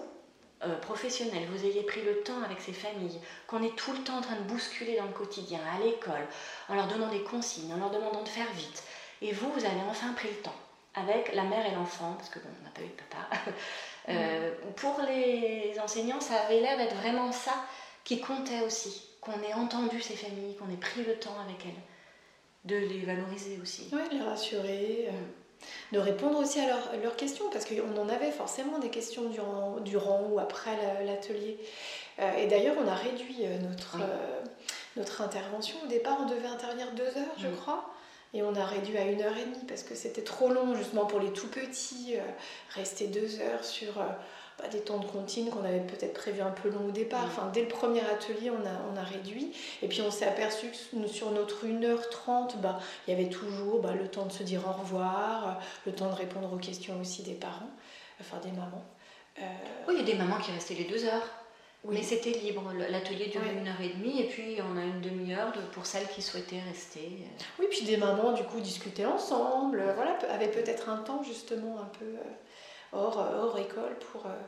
euh, 0.63 0.75
professionnels, 0.79 1.47
vous 1.51 1.65
ayez 1.65 1.83
pris 1.83 2.01
le 2.01 2.21
temps 2.21 2.41
avec 2.43 2.59
ces 2.59 2.73
familles, 2.73 3.19
qu'on 3.45 3.61
est 3.61 3.75
tout 3.75 3.91
le 3.93 3.99
temps 3.99 4.17
en 4.17 4.21
train 4.21 4.35
de 4.35 4.43
bousculer 4.43 4.97
dans 4.97 5.05
le 5.05 5.13
quotidien, 5.13 5.59
à 5.75 5.83
l'école, 5.83 6.25
en 6.67 6.75
leur 6.75 6.87
donnant 6.87 7.09
des 7.09 7.21
consignes, 7.21 7.71
en 7.73 7.77
leur 7.77 7.91
demandant 7.91 8.23
de 8.23 8.29
faire 8.29 8.51
vite. 8.55 8.83
Et 9.21 9.31
vous, 9.31 9.51
vous 9.51 9.65
avez 9.65 9.81
enfin 9.89 10.13
pris 10.13 10.29
le 10.29 10.41
temps, 10.41 10.55
avec 10.95 11.35
la 11.35 11.43
mère 11.43 11.65
et 11.67 11.75
l'enfant, 11.75 12.15
parce 12.17 12.29
que 12.29 12.39
bon, 12.39 12.49
on 12.61 12.63
n'a 12.63 12.71
pas 12.71 12.81
eu 12.81 12.85
de 12.85 13.01
papa, 13.09 13.51
euh, 14.09 14.51
pour 14.75 14.99
les 15.07 15.79
enseignants, 15.79 16.19
ça 16.19 16.41
avait 16.45 16.61
l'air 16.61 16.77
d'être 16.77 16.95
vraiment 16.95 17.31
ça 17.31 17.53
qui 18.03 18.19
comptait 18.19 18.61
aussi, 18.65 19.03
qu'on 19.21 19.41
ait 19.43 19.53
entendu 19.53 20.01
ces 20.01 20.15
familles, 20.15 20.55
qu'on 20.55 20.69
ait 20.71 20.77
pris 20.77 21.03
le 21.03 21.15
temps 21.15 21.35
avec 21.45 21.65
elles, 21.65 21.81
de 22.65 22.75
les 22.75 23.01
valoriser 23.01 23.59
aussi. 23.61 23.89
Oui, 23.93 24.01
les 24.11 24.21
rassurer, 24.21 25.07
euh, 25.09 25.65
de 25.91 25.99
répondre 25.99 26.39
aussi 26.39 26.59
à 26.59 26.67
leurs 26.97 27.15
questions, 27.15 27.49
parce 27.51 27.65
qu'on 27.65 27.97
en 27.97 28.09
avait 28.09 28.31
forcément 28.31 28.79
des 28.79 28.89
questions 28.89 29.29
durant, 29.29 29.79
durant 29.79 30.27
ou 30.31 30.39
après 30.39 30.71
l'atelier. 31.05 31.59
Euh, 32.19 32.33
et 32.33 32.47
d'ailleurs, 32.47 32.75
on 32.83 32.87
a 32.87 32.95
réduit 32.95 33.37
euh, 33.41 33.57
notre, 33.59 33.97
notre 34.97 35.21
intervention. 35.21 35.77
Au 35.83 35.87
départ, 35.87 36.17
on 36.21 36.25
devait 36.25 36.47
intervenir 36.47 36.91
deux 36.93 37.03
heures, 37.03 37.35
je 37.37 37.47
crois. 37.47 37.93
Et 38.33 38.43
on 38.43 38.55
a 38.55 38.63
réduit 38.63 38.97
à 38.97 39.03
une 39.03 39.21
heure 39.21 39.37
et 39.37 39.43
demie 39.43 39.65
parce 39.67 39.83
que 39.83 39.93
c'était 39.93 40.23
trop 40.23 40.47
long, 40.47 40.73
justement 40.73 41.05
pour 41.05 41.19
les 41.19 41.33
tout 41.33 41.49
petits, 41.49 42.15
rester 42.69 43.07
deux 43.07 43.41
heures 43.41 43.65
sur 43.65 44.01
des 44.69 44.79
temps 44.79 44.99
de 44.99 45.05
comptine 45.05 45.49
qu'on 45.49 45.63
avait 45.63 45.79
peut-être 45.79 46.13
prévu 46.13 46.41
un 46.41 46.51
peu 46.51 46.69
long 46.69 46.87
au 46.87 46.91
départ. 46.91 47.25
Enfin, 47.25 47.49
dès 47.53 47.61
le 47.61 47.67
premier 47.67 48.01
atelier, 48.01 48.49
on 48.49 48.65
a, 48.65 48.93
on 48.93 48.97
a 48.97 49.03
réduit. 49.03 49.53
Et 49.81 49.87
puis 49.87 50.01
on 50.01 50.11
s'est 50.11 50.25
aperçu 50.25 50.67
que 50.67 51.07
sur 51.07 51.31
notre 51.31 51.65
1h30, 51.65 52.57
bah, 52.57 52.79
il 53.07 53.11
y 53.11 53.13
avait 53.13 53.29
toujours 53.29 53.81
bah, 53.81 53.93
le 53.93 54.07
temps 54.07 54.25
de 54.25 54.31
se 54.31 54.43
dire 54.43 54.61
au 54.67 54.81
revoir, 54.81 55.59
le 55.85 55.93
temps 55.93 56.09
de 56.09 56.15
répondre 56.15 56.51
aux 56.53 56.57
questions 56.57 56.99
aussi 56.99 57.23
des 57.23 57.33
parents, 57.33 57.69
enfin 58.19 58.37
des 58.43 58.51
mamans. 58.51 58.85
Euh, 59.39 59.43
oui, 59.87 59.95
il 59.97 59.99
y 59.99 60.11
a 60.11 60.13
des 60.13 60.17
mamans 60.17 60.37
qui 60.37 60.51
restaient 60.51 60.75
les 60.75 60.85
deux 60.85 61.05
heures. 61.05 61.27
Mais 61.89 62.03
c'était 62.03 62.29
libre, 62.29 62.71
l'atelier 62.91 63.27
durait 63.27 63.55
une 63.55 63.67
heure 63.67 63.81
et 63.81 63.89
demie 63.89 64.21
et 64.21 64.25
puis 64.25 64.57
on 64.61 64.77
a 64.77 64.83
une 64.83 65.01
demi-heure 65.01 65.51
pour 65.71 65.87
celles 65.87 66.07
qui 66.09 66.21
souhaitaient 66.21 66.61
rester. 66.61 67.25
Oui, 67.57 67.65
puis 67.71 67.81
des 67.85 67.97
mamans 67.97 68.33
du 68.33 68.43
coup 68.43 68.59
discutaient 68.59 69.05
ensemble, 69.05 69.81
voilà, 69.95 70.15
avaient 70.29 70.51
peut-être 70.51 70.89
un 70.89 70.97
temps 70.97 71.23
justement 71.23 71.79
un 71.79 71.89
peu... 71.97 72.05
Euh, 72.93 72.97
hors, 72.97 73.17
hors 73.17 73.57
école 73.57 73.97
pour, 74.11 74.25
euh, 74.25 74.39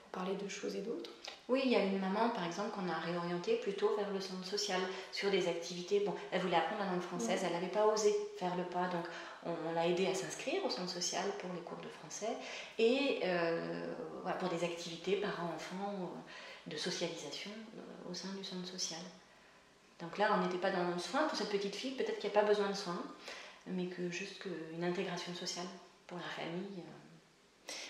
pour 0.00 0.08
parler 0.10 0.34
de 0.36 0.48
choses 0.48 0.76
et 0.76 0.80
d'autres. 0.80 1.10
Oui, 1.48 1.62
il 1.64 1.72
y 1.72 1.76
a 1.76 1.84
une 1.84 1.98
maman, 1.98 2.30
par 2.30 2.44
exemple, 2.46 2.70
qu'on 2.70 2.88
a 2.88 2.98
réorientée 2.98 3.56
plutôt 3.56 3.94
vers 3.96 4.10
le 4.10 4.20
centre 4.20 4.44
social, 4.46 4.80
sur 5.12 5.30
des 5.30 5.46
activités. 5.46 6.00
Bon, 6.00 6.14
elle 6.32 6.40
voulait 6.40 6.56
apprendre 6.56 6.84
la 6.84 6.90
langue 6.90 7.02
française, 7.02 7.42
elle 7.44 7.52
n'avait 7.52 7.66
pas 7.66 7.86
osé 7.86 8.14
faire 8.38 8.56
le 8.56 8.64
pas, 8.64 8.88
donc 8.88 9.04
on, 9.44 9.72
l'a 9.74 9.86
aidée 9.86 10.06
à 10.06 10.14
s'inscrire 10.14 10.64
au 10.64 10.70
centre 10.70 10.90
social 10.90 11.24
pour 11.38 11.50
les 11.52 11.60
cours 11.60 11.78
de 11.78 11.88
français 11.88 12.34
et 12.78 13.20
euh, 13.24 13.92
pour 14.38 14.48
des 14.48 14.64
activités 14.64 15.16
parents-enfants 15.16 16.10
de 16.66 16.76
socialisation 16.78 17.50
au 18.10 18.14
sein 18.14 18.32
du 18.38 18.44
centre 18.44 18.66
social. 18.66 19.00
Donc 20.00 20.16
là, 20.16 20.30
on 20.34 20.42
n'était 20.42 20.58
pas 20.58 20.70
dans 20.70 20.88
le 20.88 20.98
soin 20.98 21.24
pour 21.24 21.36
cette 21.36 21.50
petite 21.50 21.76
fille, 21.76 21.92
peut-être 21.92 22.18
qu'il 22.18 22.30
n'y 22.30 22.36
a 22.36 22.40
pas 22.40 22.46
besoin 22.46 22.70
de 22.70 22.74
soins, 22.74 23.02
mais 23.66 23.86
que 23.86 24.10
juste 24.10 24.42
une 24.72 24.82
intégration 24.82 25.34
sociale 25.34 25.66
pour 26.06 26.16
la 26.16 26.24
famille. 26.24 26.82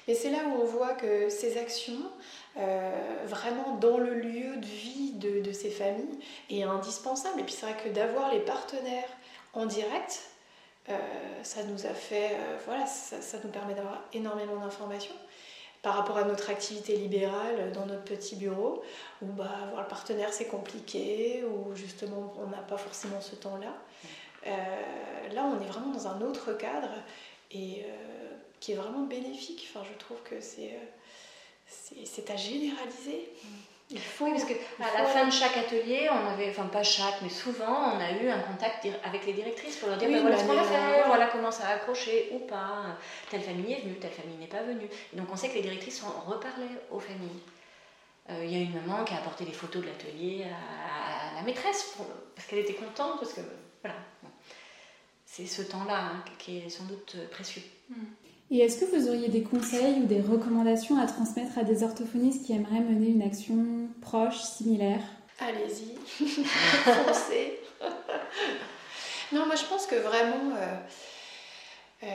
Mais 0.07 0.15
c'est 0.15 0.31
là 0.31 0.39
où 0.47 0.63
on 0.63 0.65
voit 0.65 0.95
que 0.95 1.29
ces 1.29 1.59
actions, 1.59 2.11
euh, 2.57 2.93
vraiment 3.27 3.77
dans 3.77 3.99
le 3.99 4.15
lieu 4.15 4.57
de 4.57 4.67
vie 4.67 5.13
de, 5.13 5.53
ces 5.53 5.71
familles, 5.71 6.19
est 6.51 6.63
indispensable. 6.63 7.41
Et 7.41 7.45
puis 7.45 7.55
c'est 7.55 7.67
vrai 7.67 7.77
que 7.83 7.89
d'avoir 7.89 8.33
les 8.33 8.41
partenaires 8.41 9.09
en 9.55 9.67
direct, 9.67 10.23
euh, 10.89 10.99
ça 11.43 11.63
nous 11.65 11.87
a 11.87 11.95
fait, 11.95 12.33
euh, 12.33 12.59
voilà, 12.67 12.87
ça, 12.87 13.37
nous 13.43 13.51
permet 13.51 13.75
d'avoir 13.75 14.03
énormément 14.13 14.57
d'informations 14.57 15.15
par 15.83 15.97
rapport 15.97 16.17
à 16.17 16.25
notre 16.25 16.49
activité 16.49 16.97
libérale 16.97 17.73
dans 17.73 17.85
notre 17.85 18.05
petit 18.05 18.37
bureau, 18.37 18.83
où 19.21 19.27
bah, 19.27 19.51
avoir 19.65 19.83
le 19.83 19.89
partenaire 19.89 20.33
c'est 20.33 20.47
compliqué, 20.47 21.45
ou 21.45 21.75
justement 21.75 22.33
on 22.39 22.47
n'a 22.47 22.63
pas 22.63 22.79
forcément 22.79 23.21
ce 23.21 23.35
temps-là. 23.35 23.75
là 25.35 25.45
on 25.45 25.61
est 25.63 25.67
vraiment 25.67 25.93
dans 25.93 26.09
un 26.09 26.23
autre 26.23 26.55
cadre 26.55 26.89
et 27.51 27.85
qui 28.65 28.73
est 28.73 28.77
vraiment 28.77 29.05
bénéfique. 29.05 29.69
Enfin, 29.69 29.85
je 29.93 29.99
trouve 29.99 30.17
que 30.23 30.41
c'est 30.41 30.73
euh, 30.73 31.97
c'est 32.05 32.31
à 32.31 32.37
généraliser. 32.37 33.29
Il 33.91 34.01
faut, 34.01 34.25
oui, 34.25 34.33
parce 34.33 34.45
qu'à 34.45 35.03
la 35.03 35.05
fin 35.05 35.27
de 35.27 35.31
chaque 35.31 35.57
atelier, 35.59 36.09
on 36.11 36.27
avait, 36.33 36.49
enfin 36.49 36.65
pas 36.65 36.83
chaque, 36.83 37.21
mais 37.21 37.29
souvent, 37.29 37.93
on 37.95 38.01
a 38.01 38.13
eu 38.13 38.29
un 38.31 38.39
contact 38.39 38.89
avec 39.05 39.27
les 39.27 39.35
directrices 39.35 39.77
pour 39.77 39.91
leur 39.91 39.99
dire 39.99 40.11
bah, 40.11 40.21
voilà 40.23 40.39
ce 40.39 40.45
qu'on 40.45 40.55
va 40.55 40.65
faire, 40.65 41.07
voilà 41.07 41.27
comment 41.27 41.51
ça 41.51 41.69
a 41.69 41.75
accroché 41.75 42.31
ou 42.33 42.39
pas, 42.39 42.97
telle 43.31 43.43
famille 43.43 43.75
est 43.75 43.81
venue, 43.81 43.97
telle 43.97 44.13
famille 44.13 44.39
n'est 44.39 44.47
pas 44.47 44.63
venue. 44.63 44.89
Et 45.13 45.17
donc 45.17 45.27
on 45.31 45.37
sait 45.37 45.51
que 45.51 45.55
les 45.55 45.63
directrices 45.63 46.03
ont 46.03 46.31
reparlé 46.31 46.67
aux 46.91 47.01
familles. 47.01 47.43
Euh, 48.31 48.43
il 48.43 48.51
y 48.51 48.57
a 48.57 48.61
une 48.61 48.73
maman 48.73 49.05
qui 49.05 49.13
a 49.13 49.19
apporté 49.19 49.45
des 49.45 49.53
photos 49.53 49.83
de 49.83 49.89
l'atelier 49.89 50.45
à, 50.45 51.35
la 51.35 51.43
maîtresse 51.43 51.99
parce 52.35 52.49
qu'elle 52.49 52.61
était 52.61 52.75
contente, 52.75 53.21
parce 53.21 53.35
que 53.35 53.43
voilà. 53.83 53.99
C'est 55.27 55.47
ce 55.47 55.63
temps-là 55.63 55.99
hein, 55.99 56.25
qui 56.39 56.59
est 56.59 56.71
sans 56.71 56.85
doute 56.85 57.17
précieux. 57.31 57.63
Hmm. 57.91 58.05
Et 58.51 58.59
est-ce 58.59 58.79
que 58.79 58.85
vous 58.85 59.09
auriez 59.09 59.29
des 59.29 59.43
conseils 59.43 60.01
ou 60.03 60.07
des 60.07 60.21
recommandations 60.21 60.99
à 60.99 61.07
transmettre 61.07 61.59
à 61.59 61.65
des 61.65 61.83
orthophonistes 61.83 62.45
qui 62.45 62.53
aimeraient 62.53 62.81
mener 62.81 63.09
une 63.09 63.23
action 63.23 63.89
proche, 64.01 64.41
similaire? 64.43 65.01
Allez-y, 65.41 65.97
foncez. 66.45 67.59
non, 69.33 69.47
moi 69.47 69.57
je 69.57 69.65
pense 69.65 69.87
que 69.87 69.97
vraiment, 69.97 70.55
euh, 70.57 70.77
euh, 72.05 72.07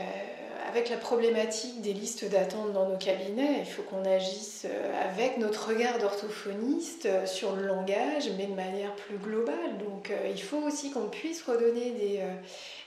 avec 0.70 0.90
la 0.90 0.98
problématique 0.98 1.82
des 1.82 1.94
listes 1.94 2.30
d'attente 2.30 2.72
dans 2.74 2.88
nos 2.88 2.98
cabinets, 2.98 3.58
il 3.60 3.66
faut 3.66 3.82
qu'on 3.82 4.06
agisse 4.06 4.66
euh, 4.70 5.10
avec 5.10 5.40
notre 5.40 5.70
regard 5.70 5.98
d'orthophoniste 5.98 7.10
sur 7.26 7.56
le 7.56 7.66
langage, 7.66 8.30
mais 8.38 8.46
de 8.46 8.54
manière 8.54 8.96
plus 8.96 9.18
globale. 9.18 9.78
Donc 9.80 10.14
il 10.30 10.42
faut 10.42 10.60
aussi 10.60 10.92
qu'on 10.92 11.10
puisse 11.10 11.42
redonner 11.42 11.92
des, 11.92 12.22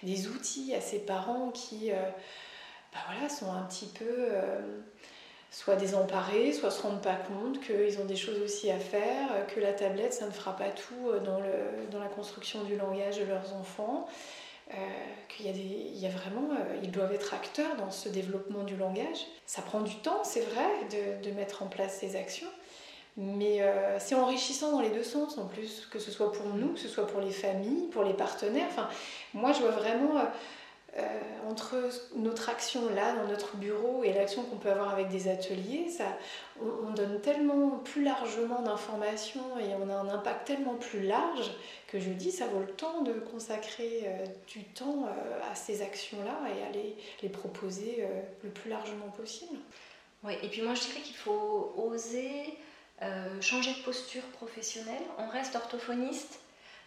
des, 0.05 0.29
outils 0.29 0.75
à 0.75 0.81
ces 0.81 1.01
parents 1.01 1.51
qui 1.51 1.91
bah 2.93 2.99
voilà, 3.11 3.29
sont 3.29 3.51
un 3.51 3.63
petit 3.63 3.87
peu 3.87 4.05
euh, 4.09 4.61
soit 5.51 5.77
désemparés, 5.77 6.53
soit 6.53 6.71
se 6.71 6.83
rendent 6.83 7.03
pas 7.03 7.15
compte 7.15 7.61
qu'ils 7.61 7.99
ont 8.01 8.05
des 8.05 8.17
choses 8.17 8.41
aussi 8.43 8.71
à 8.71 8.79
faire, 8.79 9.47
que 9.55 9.61
la 9.61 9.73
tablette, 9.73 10.13
ça 10.13 10.27
ne 10.27 10.31
fera 10.31 10.57
pas 10.57 10.69
tout 10.69 11.09
euh, 11.09 11.21
dans, 11.21 11.41
le, 11.41 11.89
dans 11.91 12.01
la 12.01 12.09
construction 12.09 12.65
du 12.65 12.77
langage 12.77 13.19
de 13.19 13.25
leurs 13.25 13.55
enfants. 13.55 14.07
Euh, 14.71 14.75
qu'il 15.29 15.55
y 15.55 15.99
y 15.99 16.07
a 16.07 16.09
vraiment, 16.09 16.49
ils 16.83 16.91
doivent 16.91 17.13
être 17.13 17.35
acteurs 17.35 17.77
dans 17.77 17.91
ce 17.91 18.09
développement 18.09 18.63
du 18.63 18.77
langage. 18.77 19.27
Ça 19.45 19.61
prend 19.61 19.81
du 19.81 19.97
temps, 19.97 20.25
c'est 20.25 20.41
vrai, 20.41 20.65
de, 20.91 21.29
de, 21.29 21.35
mettre 21.35 21.63
en 21.63 21.67
place 21.67 21.99
ces 21.99 22.17
actions, 22.17 22.49
mais 23.19 23.61
c'est 23.99 24.15
enrichissant 24.15 24.73
dans 24.73 24.81
les 24.81 24.89
deux 24.89 25.03
sens 25.03 25.37
en 25.37 25.47
plus, 25.47 25.87
que 25.91 25.99
ce 25.99 26.11
soit 26.11 26.33
pour 26.33 26.47
nous, 26.55 26.73
que 26.73 26.79
ce 26.79 26.89
soit 26.89 27.07
pour 27.07 27.21
les 27.21 27.33
familles, 27.33 27.89
pour 27.89 28.05
les 28.05 28.15
partenaires. 28.15 28.67
Enfin, 28.71 28.89
moi, 29.35 29.53
je 29.53 29.61
vois 29.61 29.71
vraiment 29.71 30.19
euh, 30.19 30.25
entre 31.49 31.77
notre 32.17 32.49
action 32.51 32.89
là 32.95 33.15
dans 33.15 33.27
notre 33.27 33.57
bureau 33.57 34.05
et 34.05 34.13
l'action 34.13 34.45
qu'on 34.45 34.57
peut 34.57 34.71
avoir 34.71 34.91
avec 34.91 35.09
des 35.09 35.29
ateliers, 35.29 35.89
on, 36.61 36.91
donne 36.91 37.21
tellement 37.21 37.71
plus 37.79 38.03
largement 38.05 38.61
d'informations 38.61 39.59
et 39.59 39.75
on 39.81 39.89
a 39.89 39.95
un 39.95 40.09
impact 40.09 40.47
tellement 40.47 40.75
plus 40.75 41.03
large 41.03 41.51
que 41.89 41.99
je 41.99 42.11
dis 42.11 42.31
ça 42.31 42.47
vaut 42.47 42.61
le 42.61 42.67
temps 42.67 43.03
de 43.03 43.13
consacrer 43.15 44.03
euh, 44.05 44.27
du 44.49 44.65
temps 44.65 45.07
euh, 45.07 45.51
à 45.51 45.55
ces 45.55 45.83
actions-là 45.83 46.39
et 46.49 46.63
à 46.63 46.83
les 47.23 47.29
proposer 47.29 48.07
le 48.45 48.51
plus 48.51 48.71
largement 48.71 49.09
possible. 49.17 49.59
Oui, 50.25 50.35
et 50.43 50.49
puis 50.49 50.63
moi 50.63 50.75
je 50.75 50.83
dirais 50.83 51.01
qu'il 51.01 51.17
faut 51.17 51.75
oser 51.77 52.59
changer 53.41 53.73
de 53.73 53.83
posture 53.85 54.23
professionnelle. 54.37 55.03
On 55.19 55.29
reste 55.29 55.57
orthophoniste, 55.57 56.39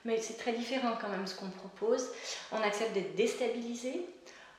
mais 0.06 0.22
c'est 0.22 0.38
très 0.38 0.54
différent 0.54 0.94
quand 1.02 1.10
même 1.10 1.28
ce 1.28 1.36
qu'on 1.36 1.50
propose. 1.50 2.08
On 2.52 2.62
accepte 2.62 2.94
d'être 2.94 3.16
déstabilisé, 3.16 4.06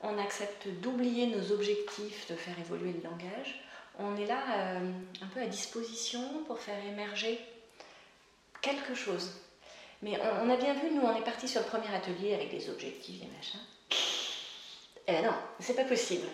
on 0.02 0.18
accepte 0.18 0.68
d'oublier 0.68 1.28
nos 1.28 1.52
objectifs, 1.52 2.28
de 2.28 2.34
faire 2.34 2.58
évoluer 2.58 2.92
le 2.92 3.02
langage. 3.08 3.62
On 3.98 4.16
est 4.16 4.26
là 4.26 4.42
euh, 4.54 4.90
un 5.22 5.26
peu 5.28 5.40
à 5.40 5.46
disposition 5.46 6.20
pour 6.46 6.58
faire 6.58 6.84
émerger 6.84 7.40
quelque 8.60 8.94
chose. 8.94 9.32
Mais 10.02 10.18
on, 10.42 10.50
a 10.50 10.56
bien 10.56 10.74
vu, 10.74 10.90
nous, 10.92 11.00
on 11.00 11.16
est 11.16 11.24
parti 11.24 11.48
sur 11.48 11.62
le 11.62 11.66
premier 11.66 11.94
atelier 11.94 12.34
avec 12.34 12.50
des 12.50 12.68
objectifs, 12.68 13.20
des 13.20 13.34
machins. 13.34 13.60
Eh 15.08 15.12
ben 15.12 15.24
non, 15.24 15.34
c'est 15.58 15.74
pas 15.74 15.84
possible. 15.84 16.26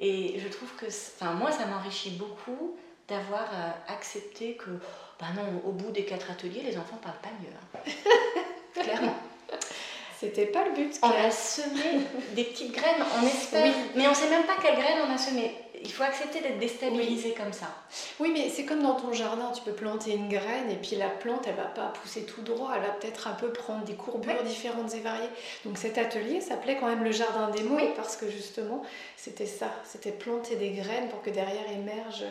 Et 0.00 0.38
je 0.38 0.48
trouve 0.48 0.74
que, 0.76 0.86
enfin, 0.86 1.32
moi, 1.32 1.52
ça 1.52 1.66
m'enrichit 1.66 2.10
beaucoup 2.12 2.78
d'avoir 3.08 3.42
euh, 3.52 3.70
accepté 3.88 4.56
que, 4.56 4.70
bah 5.20 5.26
non, 5.36 5.62
au 5.66 5.72
bout 5.72 5.90
des 5.90 6.04
quatre 6.06 6.30
ateliers, 6.30 6.62
les 6.62 6.78
enfants 6.78 6.96
parlent 6.96 7.20
pas 7.20 7.28
mieux. 7.42 7.52
Hein. 7.52 7.92
Clairement. 8.74 9.14
C'était 10.22 10.46
pas 10.46 10.64
le 10.64 10.70
but. 10.70 10.94
On 11.02 11.08
a 11.08 11.32
semé 11.32 12.06
des 12.36 12.44
petites 12.44 12.70
graines, 12.70 13.04
on 13.20 13.26
espère, 13.26 13.72
mais 13.96 14.06
on 14.06 14.14
sait 14.14 14.30
même 14.30 14.44
pas 14.44 14.54
quelles 14.62 14.76
graines 14.76 15.00
on 15.08 15.12
a 15.12 15.18
semé. 15.18 15.52
Il 15.82 15.90
faut 15.90 16.04
accepter 16.04 16.40
d'être 16.40 16.60
déstabilisé 16.60 17.34
comme 17.36 17.52
ça. 17.52 17.66
Oui, 18.20 18.30
mais 18.32 18.48
c'est 18.48 18.64
comme 18.64 18.84
dans 18.84 18.94
ton 18.94 19.12
jardin, 19.12 19.50
tu 19.50 19.62
peux 19.62 19.72
planter 19.72 20.12
une 20.12 20.28
graine 20.28 20.70
et 20.70 20.76
puis 20.76 20.94
la 20.94 21.08
plante, 21.08 21.44
elle 21.48 21.56
va 21.56 21.64
pas 21.64 21.88
pousser 21.88 22.24
tout 22.24 22.42
droit, 22.42 22.70
elle 22.76 22.82
va 22.82 22.90
peut-être 22.90 23.26
un 23.26 23.32
peu 23.32 23.48
prendre 23.48 23.82
des 23.84 23.94
courbures 23.94 24.44
différentes 24.44 24.94
et 24.94 25.00
variées. 25.00 25.28
Donc 25.64 25.76
cet 25.76 25.98
atelier 25.98 26.40
s'appelait 26.40 26.76
quand 26.76 26.86
même 26.86 27.02
le 27.02 27.10
jardin 27.10 27.50
des 27.50 27.64
mots 27.64 27.80
parce 27.96 28.16
que 28.16 28.30
justement, 28.30 28.84
c'était 29.16 29.46
ça, 29.46 29.72
c'était 29.82 30.12
planter 30.12 30.54
des 30.54 30.70
graines 30.70 31.08
pour 31.08 31.20
que 31.22 31.30
derrière 31.30 31.68
émerge 31.72 32.24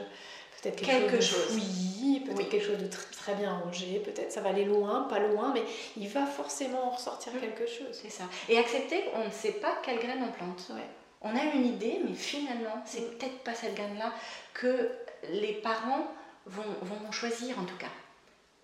peut-être 0.62 0.82
quelque, 0.82 1.22
chose, 1.22 1.48
oui, 1.54 2.20
peut-être 2.26 2.50
quelque 2.50 2.66
chose 2.66 2.78
de 2.78 2.88
très, 2.88 3.36
bien 3.36 3.54
rangé, 3.54 4.00
peut-être 4.00 4.32
ça 4.32 4.42
va 4.42 4.50
aller 4.50 4.66
loin, 4.66 5.04
pas 5.10 5.20
loin, 5.20 5.52
mais 5.54 5.64
il 5.98 6.08
va 6.08 6.26
forcément 6.26 6.88
en 6.88 6.90
ressortir 6.92 7.34
quelque 7.40 7.68
chose. 7.68 7.88
C'est 7.94 8.10
ça. 8.10 8.24
Et 8.50 8.58
accepter 8.58 9.04
qu'on 9.06 9.26
ne 9.26 9.32
sait 9.32 9.54
pas 9.54 9.78
quelle 9.84 10.00
graine 10.00 10.24
on 10.28 10.32
plante. 10.32 10.72
On 11.22 11.36
a 11.36 11.44
une 11.56 11.66
idée, 11.66 12.00
mais 12.08 12.16
finalement, 12.16 12.82
c'est 12.86 13.18
peut-être 13.18 13.40
pas 13.40 13.54
cette 13.54 13.76
graine-là 13.76 14.14
que 14.54 14.90
les 15.30 15.54
parents 15.54 16.08
vont, 16.46 16.64
vont 16.82 17.12
choisir 17.12 17.60
en 17.60 17.66
tout 17.66 17.78
cas. 17.78 17.92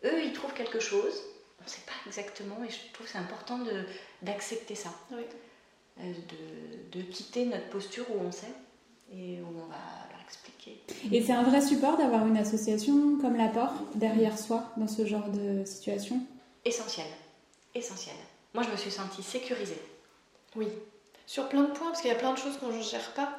Eux, 0.04 0.24
ils 0.24 0.34
trouvent 0.34 0.54
quelque 0.54 0.80
chose, 0.80 1.22
on 1.60 1.64
ne 1.64 1.70
sait 1.70 1.82
pas 1.86 1.94
exactement, 2.06 2.58
et 2.64 2.70
je 2.70 2.94
trouve 2.94 3.06
que 3.06 3.12
c'est 3.12 3.18
important 3.18 3.60
d'accepter 4.22 4.76
ça. 4.76 4.90
Oui. 5.12 5.24
Euh, 6.00 6.14
de, 6.92 7.00
de, 7.00 7.04
quitter 7.06 7.46
notre 7.46 7.70
posture 7.70 8.06
où 8.12 8.20
on 8.22 8.32
sait 8.32 8.54
et 9.12 9.40
où 9.42 9.48
on 9.48 9.66
va 9.66 9.78
expliquer. 10.28 10.82
Et 11.12 11.24
c'est 11.24 11.34
un 11.34 11.44
vrai 11.44 11.62
support 11.62 11.98
d'avoir 11.98 12.28
une 12.28 12.38
association 12.38 13.18
comme 13.20 13.38
l'apport 13.38 13.74
derrière 13.96 14.38
soi 14.38 14.72
dans 14.78 14.88
ce 14.88 15.06
genre 15.06 15.30
de 15.30 15.66
situation? 15.66 16.20
Essentiel, 16.66 17.08
essentiel. 17.74 18.16
Moi, 18.54 18.64
je 18.64 18.72
me 18.72 18.78
suis 18.78 18.92
sentie 18.92 19.24
sécurisée. 19.24 19.82
Oui, 20.56 20.68
sur 21.26 21.50
plein 21.50 21.64
de 21.64 21.72
points, 21.72 21.88
parce 21.88 22.02
qu'il 22.02 22.10
y 22.10 22.14
a 22.14 22.18
plein 22.18 22.34
de 22.34 22.38
choses 22.38 22.58
qu'on 22.58 22.72
ne 22.72 22.82
gère 22.82 23.14
pas. 23.14 23.30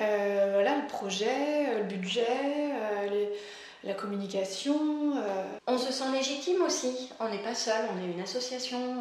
Euh, 0.00 0.50
voilà, 0.54 0.76
le 0.76 0.86
projet, 0.86 1.68
euh, 1.68 1.78
le 1.78 1.84
budget, 1.84 2.26
euh, 2.26 3.26
la 3.84 3.94
communication. 3.94 5.12
On 5.66 5.78
se 5.78 5.92
sent 5.92 6.10
légitime 6.12 6.62
aussi. 6.62 7.10
On 7.20 7.28
n'est 7.28 7.42
pas 7.42 7.54
seul, 7.54 7.84
on 7.94 8.02
est 8.02 8.10
une 8.10 8.20
association 8.20 8.96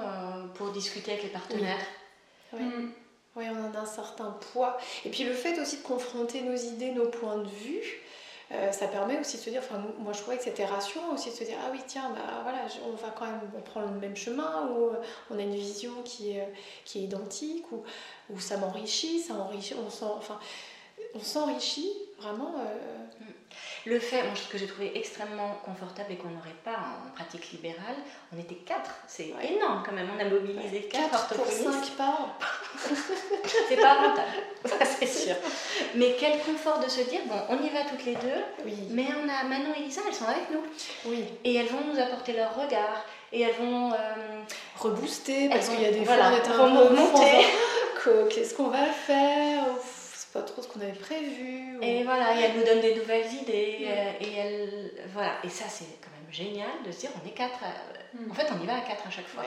pour 0.56 0.72
discuter 0.72 1.12
avec 1.12 1.24
les 1.24 1.30
partenaires. 1.30 1.86
Oui. 2.54 2.62
Mm. 2.62 2.92
Oui. 3.36 3.46
on 3.50 3.70
en 3.70 3.76
a 3.76 3.82
un 3.82 3.86
certain 3.86 4.36
poids. 4.52 4.78
Et 5.06 5.10
puis 5.10 5.24
le 5.24 5.34
fait 5.34 5.60
aussi 5.60 5.78
de 5.78 5.84
confronter 5.84 6.42
nos 6.42 6.56
idées, 6.56 6.92
nos 6.92 7.08
points 7.08 7.38
de 7.38 7.48
vue, 7.48 8.02
ça 8.72 8.88
permet 8.88 9.18
aussi 9.18 9.38
de 9.38 9.42
se 9.42 9.50
dire, 9.50 9.62
enfin 9.64 9.82
moi 10.00 10.12
je 10.12 10.20
trouvais 10.20 10.36
que 10.36 10.44
c'était 10.44 10.66
rassurant 10.66 11.14
aussi 11.14 11.30
de 11.30 11.36
se 11.36 11.46
dire, 11.46 11.56
ah 11.66 11.70
oui 11.72 11.80
tiens, 11.88 12.10
bah 12.14 12.42
voilà, 12.44 12.60
on 12.86 12.92
va 12.92 13.10
quand 13.18 13.26
même, 13.26 13.40
on 13.58 13.62
prend 13.62 13.80
le 13.80 13.98
même 13.98 14.18
chemin, 14.18 14.68
ou 14.68 14.90
on 15.30 15.40
a 15.40 15.42
une 15.42 15.56
vision 15.56 15.94
qui 16.04 16.32
est, 16.32 16.54
qui 16.84 17.00
est 17.00 17.04
identique, 17.04 17.72
ou, 17.72 17.84
ou 18.30 18.42
ça 18.42 18.58
m'enrichit, 18.58 19.22
ça 19.22 19.36
enrichit, 19.36 19.76
on 21.14 21.20
s'enrichit 21.22 21.94
vraiment. 22.20 22.56
Euh, 22.60 22.98
le 23.86 24.00
fait, 24.00 24.24
moi, 24.24 24.34
que 24.52 24.58
j'ai 24.58 24.68
trouvé 24.68 24.92
extrêmement 24.96 25.60
confortable 25.66 26.12
et 26.12 26.16
qu'on 26.16 26.30
n'aurait 26.30 26.50
pas 26.64 26.72
en 26.72 27.12
pratique 27.16 27.52
libérale, 27.52 27.96
on 28.34 28.40
était 28.40 28.56
quatre. 28.56 28.92
C'est 29.08 29.34
énorme 29.44 29.84
quand 29.86 29.94
même. 29.94 30.08
On 30.16 30.20
a 30.20 30.30
mobilisé 30.30 30.82
quatre, 30.84 31.34
pour 31.34 31.46
cinq 31.48 31.96
par 31.98 32.10
an. 32.10 32.30
c'est 33.70 33.76
pas 33.76 33.94
rentable, 33.94 34.28
c'est 35.00 35.06
sûr. 35.26 35.36
Mais 35.96 36.16
quel 36.20 36.40
confort 36.40 36.80
de 36.80 36.90
se 36.90 37.02
dire, 37.02 37.22
bon, 37.26 37.36
on 37.50 37.64
y 37.64 37.70
va 37.70 37.84
toutes 37.90 38.06
les 38.06 38.16
deux, 38.16 38.44
oui. 38.66 38.76
mais 38.92 39.08
on 39.20 39.28
a 39.28 39.44
Manon 39.44 39.74
et 39.78 39.84
Lisa, 39.84 40.02
elles 40.08 40.14
sont 40.14 40.26
avec 40.26 40.50
nous. 40.52 40.64
Oui. 41.06 41.26
Et 41.44 41.56
elles 41.56 41.68
vont 41.68 41.82
nous 41.92 42.00
apporter 42.00 42.34
leur 42.34 42.56
regard. 42.56 43.06
Et 43.34 43.42
elles 43.42 43.56
vont 43.56 43.94
euh, 43.94 43.96
rebooster 44.78 45.48
parce 45.48 45.70
qu'il 45.70 45.82
y 45.82 45.86
a 45.86 45.92
des 45.92 46.04
fois 46.04 46.16
on 46.60 47.22
est 47.22 47.46
Qu'est-ce 48.30 48.56
qu'on 48.56 48.68
va 48.68 48.88
faire 48.88 49.64
pas 50.32 50.42
trop 50.42 50.62
ce 50.62 50.68
qu'on 50.68 50.82
avait 50.82 50.92
prévu. 50.92 51.78
Et 51.82 52.04
voilà, 52.04 52.38
et 52.38 52.44
elle 52.44 52.58
nous 52.58 52.64
donne 52.64 52.82
des 52.82 52.96
nouvelles 52.96 53.32
idées. 53.34 53.80
Euh, 53.86 54.12
et, 54.20 54.34
elle, 54.34 54.92
voilà. 55.14 55.34
et 55.44 55.50
ça, 55.50 55.66
c'est 55.68 55.86
quand 56.02 56.12
même 56.12 56.32
génial 56.32 56.70
de 56.86 56.92
se 56.92 57.02
dire 57.02 57.10
on 57.22 57.28
est 57.28 57.34
quatre. 57.34 57.60
Euh, 57.64 58.18
mm. 58.26 58.32
En 58.32 58.34
fait, 58.34 58.48
on 58.58 58.62
y 58.62 58.66
va 58.66 58.78
à 58.78 58.82
quatre 58.82 59.08
à 59.08 59.10
chaque 59.10 59.28
fois. 59.28 59.44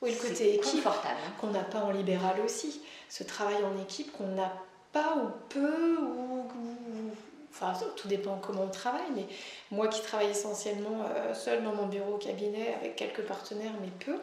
Oui, 0.00 0.12
le 0.12 0.28
côté 0.28 0.54
équipe. 0.54 0.86
Hein. 0.86 0.92
qu'on 1.40 1.48
n'a 1.48 1.64
pas 1.64 1.80
en 1.80 1.90
libéral 1.90 2.40
aussi. 2.44 2.82
Ce 3.08 3.24
travail 3.24 3.56
en 3.64 3.82
équipe 3.82 4.12
qu'on 4.12 4.28
n'a 4.28 4.52
pas 4.92 5.16
ou 5.16 5.30
peu 5.48 5.98
ou, 5.98 6.46
Enfin, 7.50 7.72
tout 7.96 8.06
dépend 8.06 8.38
comment 8.40 8.64
on 8.64 8.68
travaille, 8.68 9.10
mais 9.16 9.26
moi 9.72 9.88
qui 9.88 10.00
travaille 10.02 10.30
essentiellement 10.30 11.06
euh, 11.16 11.34
seule 11.34 11.64
dans 11.64 11.72
mon 11.72 11.86
bureau 11.86 12.16
cabinet 12.16 12.72
avec 12.74 12.94
quelques 12.94 13.22
partenaires, 13.22 13.72
mais 13.80 13.88
peu, 13.98 14.20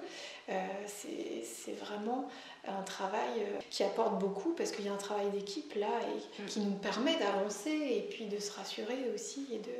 c'est 0.86 1.74
vraiment 1.74 2.30
un 2.67 2.84
travail 2.84 3.39
euh, 3.39 3.60
qui 3.69 3.84
apporte 3.84 4.17
beaucoup 4.19 4.54
parce 4.54 4.71
qu'il 4.71 4.86
y 4.86 4.89
a 4.89 4.93
un 4.93 4.97
travail 4.97 5.30
d'équipe 5.30 5.73
là 5.75 5.88
et 5.88 6.41
mm. 6.41 6.45
qui 6.45 6.60
nous 6.60 6.75
permet 6.75 7.15
d'avancer 7.17 7.69
et 7.71 8.08
puis 8.10 8.25
de 8.25 8.39
se 8.39 8.51
rassurer 8.54 9.10
aussi 9.13 9.47
et 9.51 9.60
de, 9.60 9.71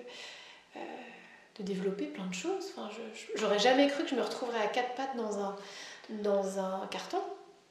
euh, 0.78 0.80
de 1.60 1.63
développer 1.63 2.06
plein 2.06 2.26
de 2.28 2.34
choses. 2.34 2.74
Enfin, 2.76 2.89
j'aurais 3.36 3.60
jamais 3.60 3.88
cru 3.88 4.04
que 4.04 4.10
je 4.10 4.15
me 4.15 4.21
retrouverais 4.21 4.62
à 4.62 4.67
quatre 4.67 4.95
pattes 4.95 5.15
dans 5.17 5.39
un, 5.39 5.56
dans 6.10 6.60
un 6.60 6.88
carton. 6.88 7.21